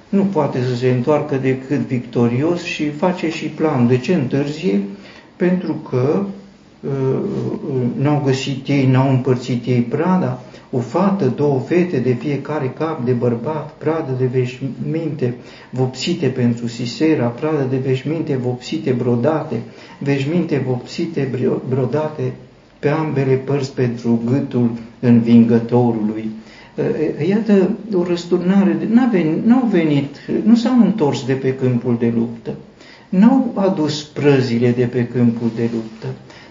nu 0.09 0.23
poate 0.23 0.63
să 0.63 0.75
se 0.75 0.89
întoarcă 0.89 1.35
decât 1.35 1.79
victorios 1.79 2.63
și 2.63 2.89
face 2.89 3.29
și 3.29 3.45
plan. 3.45 3.87
De 3.87 3.97
ce 3.97 4.13
întârzie? 4.13 4.81
Pentru 5.35 5.73
că 5.73 6.23
n-au 7.97 8.21
găsit 8.25 8.67
ei, 8.67 8.85
n-au 8.85 9.09
împărțit 9.09 9.65
ei 9.65 9.81
prada, 9.81 10.41
o 10.71 10.79
fată, 10.79 11.25
două 11.35 11.59
fete 11.59 11.97
de 11.97 12.13
fiecare 12.13 12.73
cap 12.77 13.05
de 13.05 13.11
bărbat, 13.11 13.73
pradă 13.77 14.11
de 14.17 14.25
veșminte 14.25 15.35
vopsite 15.69 16.27
pentru 16.27 16.67
Sisera, 16.67 17.25
pradă 17.27 17.67
de 17.69 17.77
veșminte 17.77 18.35
vopsite 18.35 18.91
brodate, 18.91 19.61
veșminte 19.99 20.63
vopsite 20.67 21.29
brodate 21.69 22.33
pe 22.79 22.89
ambele 22.89 23.33
părți 23.35 23.73
pentru 23.73 24.21
gâtul 24.25 24.71
învingătorului. 25.01 26.29
Iată 27.29 27.69
o 27.93 28.03
răsturnare, 28.03 28.77
n-au 29.45 29.67
venit, 29.69 30.15
nu 30.43 30.55
s-au 30.55 30.79
întors 30.81 31.25
de 31.25 31.33
pe 31.33 31.55
câmpul 31.55 31.95
de 31.99 32.13
luptă, 32.15 32.51
n-au 33.09 33.51
adus 33.55 34.03
prăzile 34.03 34.71
de 34.71 34.83
pe 34.83 35.07
câmpul 35.07 35.49
de 35.55 35.69
luptă, 35.73 36.07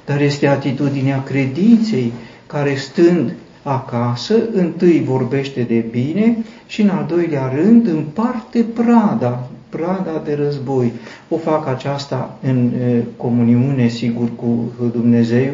dar 0.07 0.21
este 0.21 0.47
atitudinea 0.47 1.23
credinței 1.23 2.13
care 2.47 2.75
stând 2.75 3.33
acasă, 3.63 4.35
întâi 4.53 5.03
vorbește 5.07 5.63
de 5.63 5.85
bine 5.91 6.37
și 6.67 6.81
în 6.81 6.89
al 6.89 7.07
doilea 7.09 7.53
rând 7.55 7.87
împarte 7.87 8.65
prada, 8.75 9.51
prada 9.69 10.23
de 10.25 10.35
război. 10.35 10.93
O 11.29 11.37
fac 11.37 11.69
aceasta 11.69 12.39
în 12.43 12.71
comuniune, 13.17 13.89
sigur, 13.89 14.29
cu 14.37 14.91
Dumnezeu, 14.93 15.53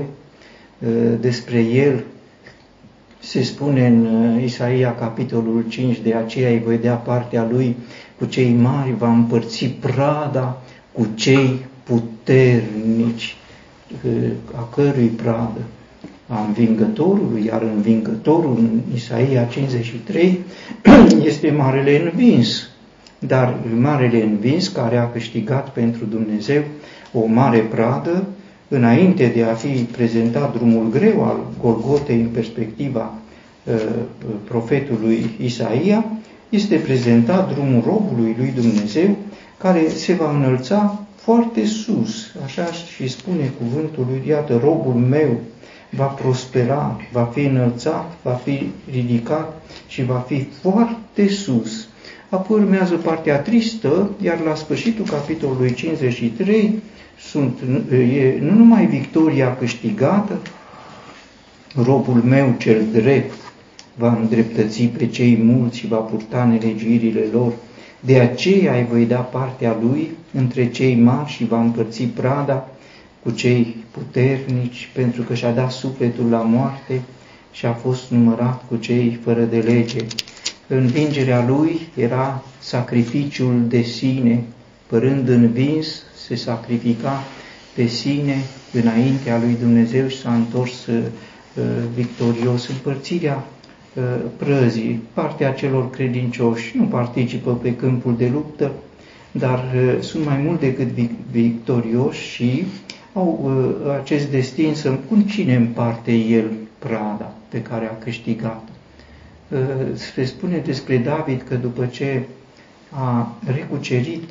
despre 1.20 1.58
el 1.58 2.04
se 3.26 3.42
spune 3.42 3.86
în 3.86 4.40
Isaia 4.44 4.94
capitolul 4.94 5.64
5, 5.68 6.00
de 6.00 6.14
aceea 6.14 6.50
îi 6.50 6.62
voi 6.64 6.78
dea 6.78 6.94
partea 6.94 7.48
lui 7.50 7.76
cu 8.18 8.24
cei 8.24 8.52
mari, 8.52 8.94
va 8.98 9.12
împărți 9.12 9.66
prada 9.66 10.62
cu 10.92 11.06
cei 11.14 11.64
puternici, 11.82 13.36
a 14.54 14.68
cărui 14.74 15.06
pradă? 15.06 15.60
A 16.28 16.44
învingătorului, 16.46 17.44
iar 17.44 17.62
învingătorul 17.62 18.56
în 18.58 18.80
Isaia 18.94 19.44
53 19.44 20.38
este 21.30 21.50
marele 21.50 22.02
învins, 22.02 22.68
dar 23.18 23.58
marele 23.78 24.22
învins 24.22 24.68
care 24.68 24.96
a 24.96 25.10
câștigat 25.10 25.70
pentru 25.70 26.04
Dumnezeu 26.04 26.62
o 27.12 27.26
mare 27.26 27.58
pradă, 27.58 28.26
înainte 28.68 29.32
de 29.34 29.42
a 29.42 29.54
fi 29.54 29.68
prezentat 29.68 30.56
drumul 30.56 30.88
greu 30.90 31.24
al 31.24 31.38
Golgotei 31.60 32.20
în 32.20 32.28
perspectiva 32.28 33.14
uh, 33.64 33.74
profetului 34.44 35.30
Isaia, 35.42 36.04
este 36.48 36.76
prezentat 36.76 37.52
drumul 37.52 37.82
robului 37.86 38.34
lui 38.38 38.52
Dumnezeu, 38.54 39.16
care 39.58 39.88
se 39.88 40.12
va 40.12 40.30
înălța 40.30 41.06
foarte 41.14 41.64
sus, 41.66 42.34
așa 42.44 42.64
și 42.72 43.08
spune 43.08 43.52
cuvântul 43.58 44.06
lui, 44.10 44.22
iată, 44.28 44.60
robul 44.62 44.94
meu 44.94 45.40
va 45.90 46.04
prospera, 46.04 47.00
va 47.12 47.30
fi 47.32 47.40
înălțat, 47.40 48.12
va 48.22 48.30
fi 48.32 48.70
ridicat 48.90 49.62
și 49.86 50.04
va 50.04 50.24
fi 50.26 50.48
foarte 50.62 51.28
sus. 51.28 51.88
Apoi 52.28 52.60
urmează 52.60 52.94
partea 52.94 53.38
tristă, 53.38 54.10
iar 54.22 54.40
la 54.40 54.54
sfârșitul 54.54 55.04
capitolului 55.04 55.74
53 55.74 56.82
sunt, 57.36 57.58
e 57.92 58.38
nu 58.40 58.54
numai 58.54 58.86
victoria 58.86 59.56
câștigată, 59.56 60.38
robul 61.84 62.14
meu 62.14 62.54
cel 62.58 62.84
drept 62.92 63.34
va 63.94 64.18
îndreptăți 64.20 64.82
pe 64.82 65.06
cei 65.06 65.38
mulți 65.42 65.78
și 65.78 65.86
va 65.86 65.96
purta 65.96 66.44
nelegiuirile 66.44 67.24
lor, 67.32 67.52
de 68.00 68.20
aceea 68.20 68.76
îi 68.76 68.86
voi 68.90 69.04
da 69.04 69.16
partea 69.18 69.76
lui 69.82 70.10
între 70.32 70.70
cei 70.70 70.94
mari 70.94 71.30
și 71.30 71.44
va 71.44 71.60
împărți 71.60 72.02
prada 72.02 72.68
cu 73.22 73.30
cei 73.30 73.76
puternici, 73.90 74.88
pentru 74.92 75.22
că 75.22 75.34
și-a 75.34 75.50
dat 75.50 75.70
sufletul 75.70 76.30
la 76.30 76.40
moarte 76.40 77.00
și 77.52 77.66
a 77.66 77.72
fost 77.72 78.10
numărat 78.10 78.62
cu 78.68 78.76
cei 78.76 79.18
fără 79.24 79.42
de 79.42 79.58
lege. 79.58 80.04
Învingerea 80.66 81.46
lui 81.46 81.80
era 81.94 82.42
sacrificiul 82.58 83.64
de 83.68 83.82
sine, 83.82 84.42
părând 84.86 85.28
învins, 85.28 86.02
se 86.26 86.34
sacrifica 86.34 87.22
pe 87.74 87.86
sine 87.86 88.36
înaintea 88.72 89.38
lui 89.38 89.56
Dumnezeu 89.60 90.08
și 90.08 90.20
s-a 90.20 90.34
întors 90.34 90.86
uh, 90.86 91.02
victorios. 91.94 92.68
Împărțirea 92.68 93.44
uh, 93.94 94.02
prăzii, 94.36 95.02
partea 95.12 95.52
celor 95.52 95.90
credincioși 95.90 96.76
nu 96.76 96.84
participă 96.84 97.52
pe 97.52 97.76
câmpul 97.76 98.16
de 98.16 98.30
luptă, 98.32 98.72
dar 99.30 99.64
uh, 99.74 100.00
sunt 100.00 100.24
mai 100.24 100.36
mult 100.44 100.60
decât 100.60 100.88
victorioși 101.30 102.28
și 102.28 102.64
au 103.12 103.40
uh, 103.42 103.92
acest 104.00 104.30
destin 104.30 104.74
să 104.74 104.90
cum 105.08 105.20
cine 105.20 105.54
împarte 105.54 106.12
el 106.12 106.50
prada 106.78 107.32
pe 107.48 107.62
care 107.62 107.86
a 107.86 108.04
câștigat. 108.04 108.68
Uh, 109.48 109.58
se 109.94 110.24
spune 110.24 110.58
despre 110.58 110.96
David 110.96 111.42
că 111.48 111.54
după 111.54 111.86
ce 111.86 112.22
a 112.90 113.34
recucerit 113.54 114.30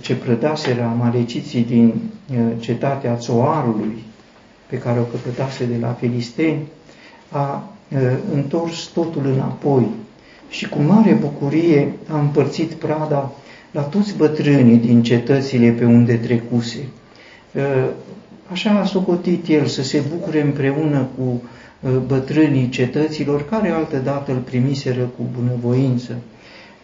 ce 0.00 0.14
prădaseră 0.14 0.82
amaleciții 0.82 1.64
din 1.64 1.94
cetatea 2.58 3.16
Țoarului, 3.16 4.02
pe 4.66 4.78
care 4.78 5.00
o 5.00 5.02
căpătase 5.02 5.64
de 5.64 5.76
la 5.80 5.88
filisteni, 5.88 6.58
a 7.28 7.70
întors 8.32 8.82
totul 8.82 9.26
înapoi 9.26 9.86
și 10.48 10.68
cu 10.68 10.78
mare 10.78 11.12
bucurie 11.12 11.92
a 12.08 12.18
împărțit 12.18 12.72
prada 12.72 13.32
la 13.70 13.82
toți 13.82 14.16
bătrânii 14.16 14.76
din 14.76 15.02
cetățile 15.02 15.70
pe 15.70 15.84
unde 15.84 16.16
trecuse. 16.16 16.88
Ă, 17.56 17.88
așa 18.52 18.70
a 18.70 18.84
socotit 18.84 19.48
el 19.48 19.66
să 19.66 19.82
se 19.82 20.02
bucure 20.10 20.40
împreună 20.40 21.08
cu 21.18 21.42
ă, 21.86 21.98
bătrânii 22.06 22.68
cetăților, 22.68 23.48
care 23.48 23.70
altădată 23.70 24.32
îl 24.32 24.38
primiseră 24.38 25.10
cu 25.16 25.22
bunăvoință. 25.38 26.12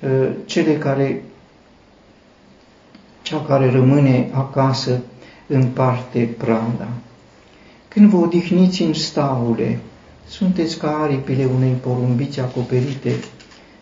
Ă, 0.05 0.29
cele 0.45 0.79
care, 0.79 1.23
cea 3.23 3.41
care 3.41 3.71
rămâne 3.71 4.29
acasă 4.33 5.01
în 5.47 5.67
parte 5.67 6.35
prada. 6.39 6.89
Când 7.89 8.11
vă 8.11 8.17
odihniți 8.17 8.83
în 8.83 8.93
staule, 8.93 9.79
sunteți 10.29 10.79
ca 10.79 10.99
aripile 11.03 11.45
unei 11.45 11.73
porumbiți 11.73 12.41
acoperite 12.41 13.13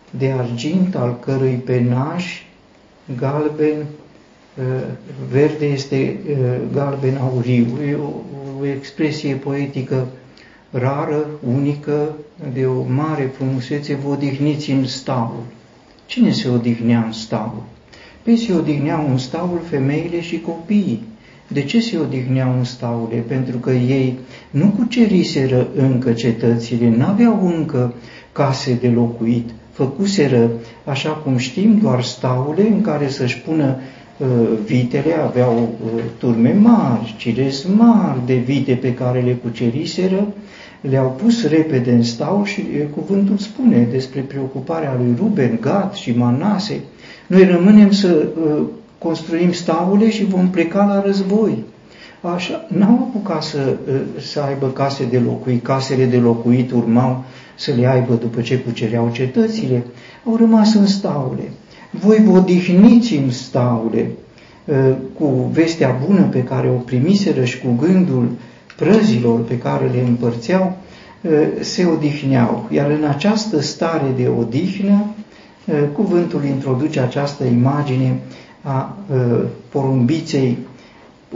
de 0.09 0.31
argint, 0.31 0.95
al 0.95 1.19
cărui 1.19 1.53
penaj 1.55 2.45
galben, 3.17 3.77
uh, 3.77 4.83
verde 5.31 5.65
este 5.65 6.19
uh, 6.29 6.37
galben 6.73 7.17
auriu. 7.17 7.65
E 7.87 7.95
o, 7.95 8.09
o 8.59 8.65
expresie 8.65 9.35
poetică 9.35 10.07
rară, 10.71 11.29
unică, 11.55 12.15
de 12.53 12.65
o 12.65 12.83
mare 12.83 13.31
frumusețe, 13.35 13.95
vă 13.95 14.09
odihniți 14.09 14.71
în 14.71 14.85
staul. 14.87 15.43
Cine 16.11 16.31
se 16.31 16.49
odihnea 16.49 17.03
în 17.05 17.11
staul? 17.11 17.63
Păi 18.23 18.37
se 18.37 18.53
odihneau 18.53 19.07
în 19.09 19.17
staul 19.17 19.61
femeile 19.69 20.21
și 20.21 20.39
copiii. 20.39 21.03
De 21.47 21.63
ce 21.63 21.79
se 21.79 21.97
odihneau 21.97 22.57
în 22.57 22.63
staule? 22.63 23.15
Pentru 23.15 23.57
că 23.57 23.71
ei 23.71 24.17
nu 24.49 24.65
cuceriseră 24.77 25.67
încă 25.75 26.11
cetățile, 26.11 26.95
n-aveau 26.97 27.53
încă 27.55 27.93
case 28.31 28.77
de 28.81 28.87
locuit, 28.87 29.49
făcuseră, 29.71 30.49
așa 30.85 31.09
cum 31.09 31.37
știm, 31.37 31.79
doar 31.81 32.03
staule 32.03 32.61
în 32.61 32.81
care 32.81 33.09
să-și 33.09 33.39
pună 33.39 33.75
uh, 34.17 34.27
vitele, 34.65 35.13
aveau 35.13 35.69
uh, 35.85 36.01
turme 36.17 36.53
mari, 36.53 37.15
cirezi 37.17 37.69
mari 37.69 38.19
de 38.25 38.35
vite 38.35 38.73
pe 38.73 38.93
care 38.93 39.21
le 39.21 39.33
cuceriseră, 39.33 40.27
le-au 40.81 41.15
pus 41.23 41.47
repede 41.47 41.91
în 41.91 42.03
stau 42.03 42.43
și 42.43 42.59
uh, 42.59 42.85
cuvântul 42.95 43.37
spune 43.37 43.87
despre 43.91 44.21
preocuparea 44.21 44.95
lui 44.97 45.15
Ruben, 45.17 45.57
Gad 45.61 45.93
și 45.93 46.17
Manase. 46.17 46.79
Noi 47.27 47.45
rămânem 47.45 47.91
să 47.91 48.27
uh, 48.45 48.63
construim 48.97 49.51
staule 49.51 50.09
și 50.09 50.25
vom 50.25 50.49
pleca 50.49 50.85
la 50.85 51.01
război. 51.05 51.63
Așa, 52.21 52.65
n-au 52.67 52.93
apucat 52.93 53.43
să, 53.43 53.77
uh, 53.87 53.95
să 54.19 54.41
aibă 54.41 54.67
case 54.67 55.05
de 55.09 55.19
locuit, 55.19 55.63
casele 55.63 56.05
de 56.05 56.17
locuit 56.17 56.71
urmau 56.71 57.23
să 57.55 57.71
le 57.77 57.87
aibă 57.87 58.13
după 58.13 58.41
ce 58.41 58.57
cucereau 58.57 59.09
cetățile, 59.13 59.83
au 60.25 60.35
rămas 60.35 60.73
în 60.73 60.87
staule. 60.87 61.51
Voi 61.91 62.23
vă 62.25 62.37
odihniți 62.37 63.15
în 63.15 63.31
staule 63.31 64.11
ă, 64.69 64.95
cu 65.19 65.49
vestea 65.53 65.99
bună 66.07 66.21
pe 66.21 66.43
care 66.43 66.69
o 66.69 66.73
primiseră 66.73 67.43
și 67.43 67.59
cu 67.59 67.75
gândul 67.79 68.29
prăzilor 68.81 69.39
pe 69.39 69.57
care 69.57 69.89
le 69.93 70.01
împărțeau, 70.07 70.77
ă, 71.25 71.63
se 71.63 71.85
odihneau. 71.85 72.67
Iar 72.71 72.89
în 72.89 73.03
această 73.09 73.61
stare 73.61 74.13
de 74.15 74.27
odihnă, 74.39 75.05
ă, 75.71 75.85
cuvântul 75.85 76.43
introduce 76.45 76.99
această 76.99 77.43
imagine 77.43 78.19
a 78.61 78.97
porumbiței, 79.69 80.57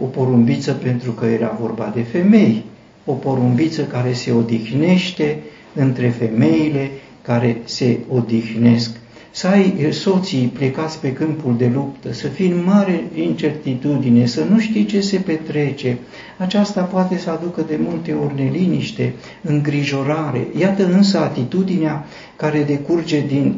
o 0.02 0.06
porumbiță 0.06 0.72
pentru 0.72 1.12
că 1.12 1.26
era 1.26 1.58
vorba 1.62 1.92
de 1.96 2.02
femei, 2.02 2.64
o 3.06 3.14
porumbiță 3.14 3.82
care 3.82 4.14
se 4.14 4.32
odihnește 4.32 5.40
între 5.74 6.10
femeile 6.10 6.90
care 7.22 7.62
se 7.64 7.98
odihnesc. 8.10 8.96
Să 9.36 9.48
ai 9.48 9.88
soții 9.92 10.52
plecați 10.54 11.00
pe 11.00 11.14
câmpul 11.14 11.56
de 11.58 11.72
luptă, 11.74 12.14
să 12.14 12.28
fii 12.28 12.50
în 12.50 12.64
mare 12.64 13.04
incertitudine, 13.16 14.26
să 14.26 14.44
nu 14.50 14.60
știi 14.60 14.86
ce 14.86 15.00
se 15.02 15.18
petrece. 15.18 15.98
Aceasta 16.38 16.82
poate 16.82 17.18
să 17.18 17.30
aducă 17.30 17.62
de 17.68 17.80
multe 17.80 18.14
ori 18.14 18.36
neliniște, 18.36 19.14
îngrijorare. 19.42 20.48
Iată 20.60 20.86
însă 20.86 21.20
atitudinea 21.20 22.06
care 22.36 22.64
decurge 22.64 23.26
din 23.28 23.56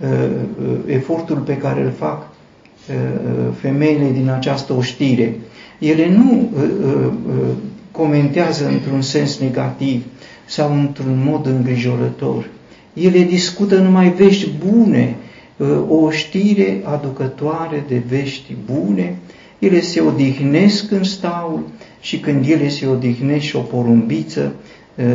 uh, 0.00 0.08
uh 0.08 0.78
efortul 0.86 1.36
pe 1.36 1.56
care 1.56 1.82
îl 1.82 1.92
fac 1.98 2.20
uh, 2.20 2.94
uh, 2.94 3.54
femeile 3.60 4.10
din 4.12 4.28
această 4.28 4.72
oștire. 4.72 5.36
Ele 5.78 6.08
nu 6.08 6.50
uh, 6.54 6.62
uh, 6.62 7.54
comentează 7.90 8.66
într-un 8.68 9.02
sens 9.02 9.38
negativ, 9.38 10.04
sau 10.46 10.74
într-un 10.74 11.22
mod 11.24 11.46
îngrijorător. 11.46 12.48
Ele 12.94 13.22
discută 13.22 13.76
numai 13.76 14.10
vești 14.10 14.48
bune, 14.66 15.16
ă, 15.60 15.84
o 15.88 16.10
știre 16.10 16.80
aducătoare 16.84 17.84
de 17.88 18.02
vești 18.08 18.56
bune, 18.72 19.16
ele 19.58 19.80
se 19.80 20.00
odihnesc 20.00 20.90
în 20.90 21.04
staul 21.04 21.60
și 22.00 22.18
când 22.18 22.48
ele 22.48 22.68
se 22.68 22.86
odihnesc 22.86 23.44
și 23.44 23.56
o 23.56 23.60
porumbiță 23.60 24.54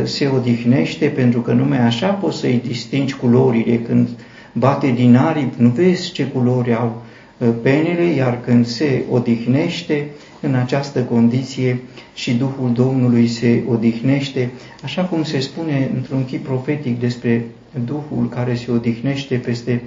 ă, 0.01 0.05
se 0.05 0.27
odihnește 0.27 1.05
pentru 1.05 1.41
că 1.41 1.51
numai 1.51 1.79
așa 1.79 2.07
poți 2.07 2.37
să-i 2.37 2.61
distingi 2.67 3.15
culorile. 3.15 3.77
Când 3.77 4.07
bate 4.53 4.91
din 4.95 5.15
aripi, 5.15 5.61
nu 5.61 5.69
vezi 5.69 6.11
ce 6.11 6.23
culori 6.23 6.75
au 6.75 7.01
ă, 7.41 7.45
penele, 7.45 8.03
iar 8.03 8.41
când 8.41 8.65
se 8.65 9.03
odihnește, 9.11 10.07
în 10.45 10.55
această 10.55 10.99
condiție 11.03 11.79
și 12.13 12.33
Duhul 12.33 12.71
Domnului 12.73 13.27
se 13.27 13.63
odihnește, 13.69 14.51
așa 14.83 15.03
cum 15.03 15.23
se 15.23 15.39
spune 15.39 15.91
într-un 15.95 16.25
chip 16.25 16.43
profetic 16.43 16.99
despre 16.99 17.45
Duhul 17.85 18.29
care 18.29 18.55
se 18.55 18.71
odihnește 18.71 19.35
peste 19.35 19.81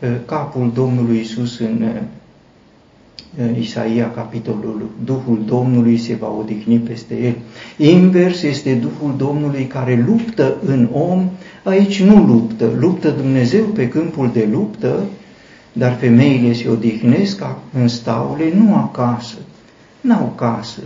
uh, 0.00 0.08
capul 0.26 0.70
Domnului 0.74 1.20
Isus 1.20 1.58
în 1.58 1.82
uh, 1.82 2.00
Isaia, 3.58 4.10
capitolul 4.10 4.90
Duhul 5.04 5.42
Domnului 5.46 5.98
se 5.98 6.14
va 6.14 6.36
odihni 6.40 6.78
peste 6.78 7.14
el. 7.22 7.34
Invers 7.90 8.42
este 8.42 8.74
Duhul 8.74 9.14
Domnului 9.16 9.64
care 9.64 10.04
luptă 10.06 10.56
în 10.66 10.88
om, 10.92 11.30
aici 11.62 12.02
nu 12.02 12.24
luptă, 12.24 12.70
luptă 12.78 13.10
Dumnezeu 13.10 13.64
pe 13.64 13.88
câmpul 13.88 14.30
de 14.32 14.48
luptă, 14.52 15.02
dar 15.72 15.96
femeile 16.00 16.52
se 16.52 16.68
odihnesc 16.68 17.42
în 17.72 17.88
staule, 17.88 18.52
nu 18.54 18.74
acasă, 18.74 19.36
n-au 20.04 20.32
casă, 20.36 20.80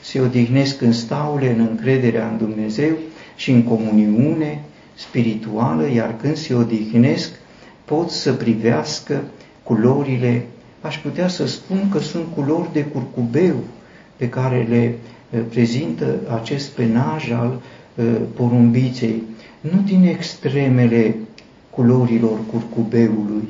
se 0.00 0.20
odihnesc 0.20 0.80
în 0.80 0.92
staule, 0.92 1.50
în 1.50 1.66
încrederea 1.70 2.28
în 2.28 2.38
Dumnezeu 2.38 2.92
și 3.36 3.50
în 3.50 3.62
comuniune 3.62 4.60
spirituală, 4.94 5.90
iar 5.90 6.16
când 6.20 6.36
se 6.36 6.54
odihnesc, 6.54 7.30
pot 7.84 8.10
să 8.10 8.32
privească 8.32 9.22
culorile, 9.62 10.46
aș 10.80 10.98
putea 10.98 11.28
să 11.28 11.46
spun 11.46 11.88
că 11.90 11.98
sunt 11.98 12.24
culori 12.34 12.72
de 12.72 12.84
curcubeu 12.84 13.56
pe 14.16 14.28
care 14.28 14.66
le 14.68 14.94
eh, 15.30 15.40
prezintă 15.48 16.18
acest 16.40 16.68
penaj 16.68 17.30
al 17.30 17.60
eh, 17.94 18.04
porumbiței, 18.34 19.22
nu 19.60 19.82
din 19.84 20.06
extremele 20.06 21.16
culorilor 21.70 22.38
curcubeului, 22.50 23.48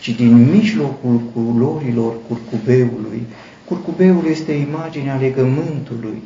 ci 0.00 0.08
din 0.08 0.50
mijlocul 0.50 1.20
culorilor 1.34 2.14
curcubeului. 2.28 3.22
Curcubeul 3.70 4.26
este 4.30 4.52
imaginea 4.52 5.16
legământului 5.16 6.22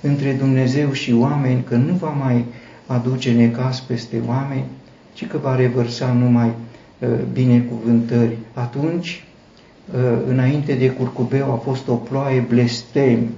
între 0.00 0.32
Dumnezeu 0.32 0.92
și 0.92 1.12
oameni, 1.12 1.64
că 1.68 1.76
nu 1.76 1.94
va 1.94 2.08
mai 2.08 2.44
aduce 2.86 3.32
necas 3.32 3.80
peste 3.80 4.22
oameni, 4.26 4.64
ci 5.12 5.26
că 5.26 5.38
va 5.38 5.56
revărsa 5.56 6.12
numai 6.12 6.48
uh, 6.48 7.08
binecuvântări. 7.32 8.36
Atunci, 8.52 9.24
uh, 9.94 10.00
înainte 10.28 10.74
de 10.74 10.90
curcubeu, 10.90 11.52
a 11.52 11.56
fost 11.56 11.88
o 11.88 11.94
ploaie 11.94 12.44
blestem. 12.48 13.28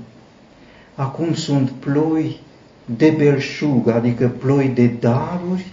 Acum 0.94 1.34
sunt 1.34 1.70
ploi 1.70 2.40
de 2.84 3.14
belșug, 3.16 3.88
adică 3.88 4.32
ploi 4.38 4.70
de 4.74 4.86
daruri, 5.00 5.66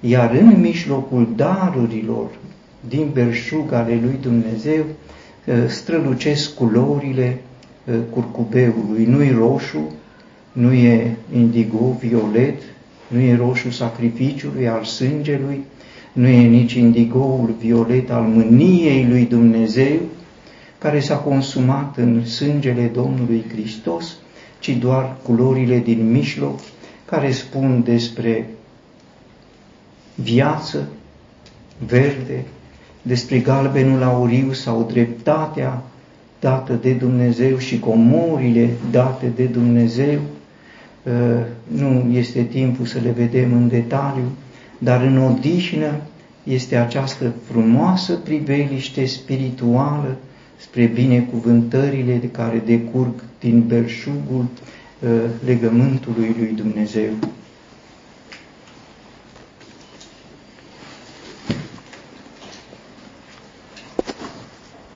iar 0.00 0.34
în 0.34 0.60
mijlocul 0.60 1.28
darurilor 1.36 2.30
din 2.88 3.10
belșug 3.12 3.72
ale 3.72 4.00
lui 4.02 4.18
Dumnezeu 4.20 4.80
uh, 4.80 5.12
strălucesc 5.68 6.54
culorile 6.54 7.40
uh, 7.84 7.94
curcubeului. 8.10 9.04
Nu-i 9.04 9.30
roșu, 9.30 9.92
nu 10.52 10.72
e 10.72 11.16
indigo, 11.34 11.96
violet, 12.00 12.62
nu 13.08 13.20
e 13.20 13.36
roșu 13.36 13.70
sacrificiului 13.70 14.68
al 14.68 14.84
sângelui, 14.84 15.64
nu 16.12 16.26
e 16.26 16.40
nici 16.40 16.72
indigoul 16.72 17.54
violet 17.58 18.10
al 18.10 18.22
mâniei 18.22 19.06
lui 19.08 19.24
Dumnezeu, 19.24 19.98
care 20.78 21.00
s-a 21.00 21.16
consumat 21.16 21.96
în 21.96 22.24
sângele 22.26 22.90
Domnului 22.94 23.44
Hristos, 23.48 24.16
ci 24.58 24.70
doar 24.70 25.16
culorile 25.22 25.78
din 25.78 26.10
mijloc, 26.10 26.60
care 27.04 27.30
spun 27.30 27.82
despre 27.84 28.50
viață, 30.14 30.88
verde, 31.86 32.44
despre 33.02 33.38
galbenul 33.38 34.02
auriu 34.02 34.52
sau 34.52 34.86
dreptatea 34.90 35.82
dată 36.40 36.72
de 36.72 36.92
Dumnezeu 36.92 37.58
și 37.58 37.78
comorile 37.78 38.70
date 38.90 39.32
de 39.36 39.44
Dumnezeu. 39.44 40.18
Uh, 41.02 41.12
nu 41.66 42.10
este 42.12 42.42
timpul 42.42 42.86
să 42.86 42.98
le 43.02 43.10
vedem 43.10 43.52
în 43.52 43.68
detaliu, 43.68 44.24
dar 44.78 45.02
în 45.02 45.18
odihnă 45.18 45.92
este 46.44 46.76
această 46.76 47.32
frumoasă 47.50 48.12
priveliște 48.12 49.04
spirituală 49.04 50.16
spre 50.56 50.86
binecuvântările 50.86 52.16
de 52.16 52.28
care 52.28 52.62
decurg 52.66 53.24
din 53.40 53.64
belșugul 53.66 54.44
uh, 55.00 55.08
legământului 55.44 56.34
lui 56.38 56.52
Dumnezeu. 56.56 57.10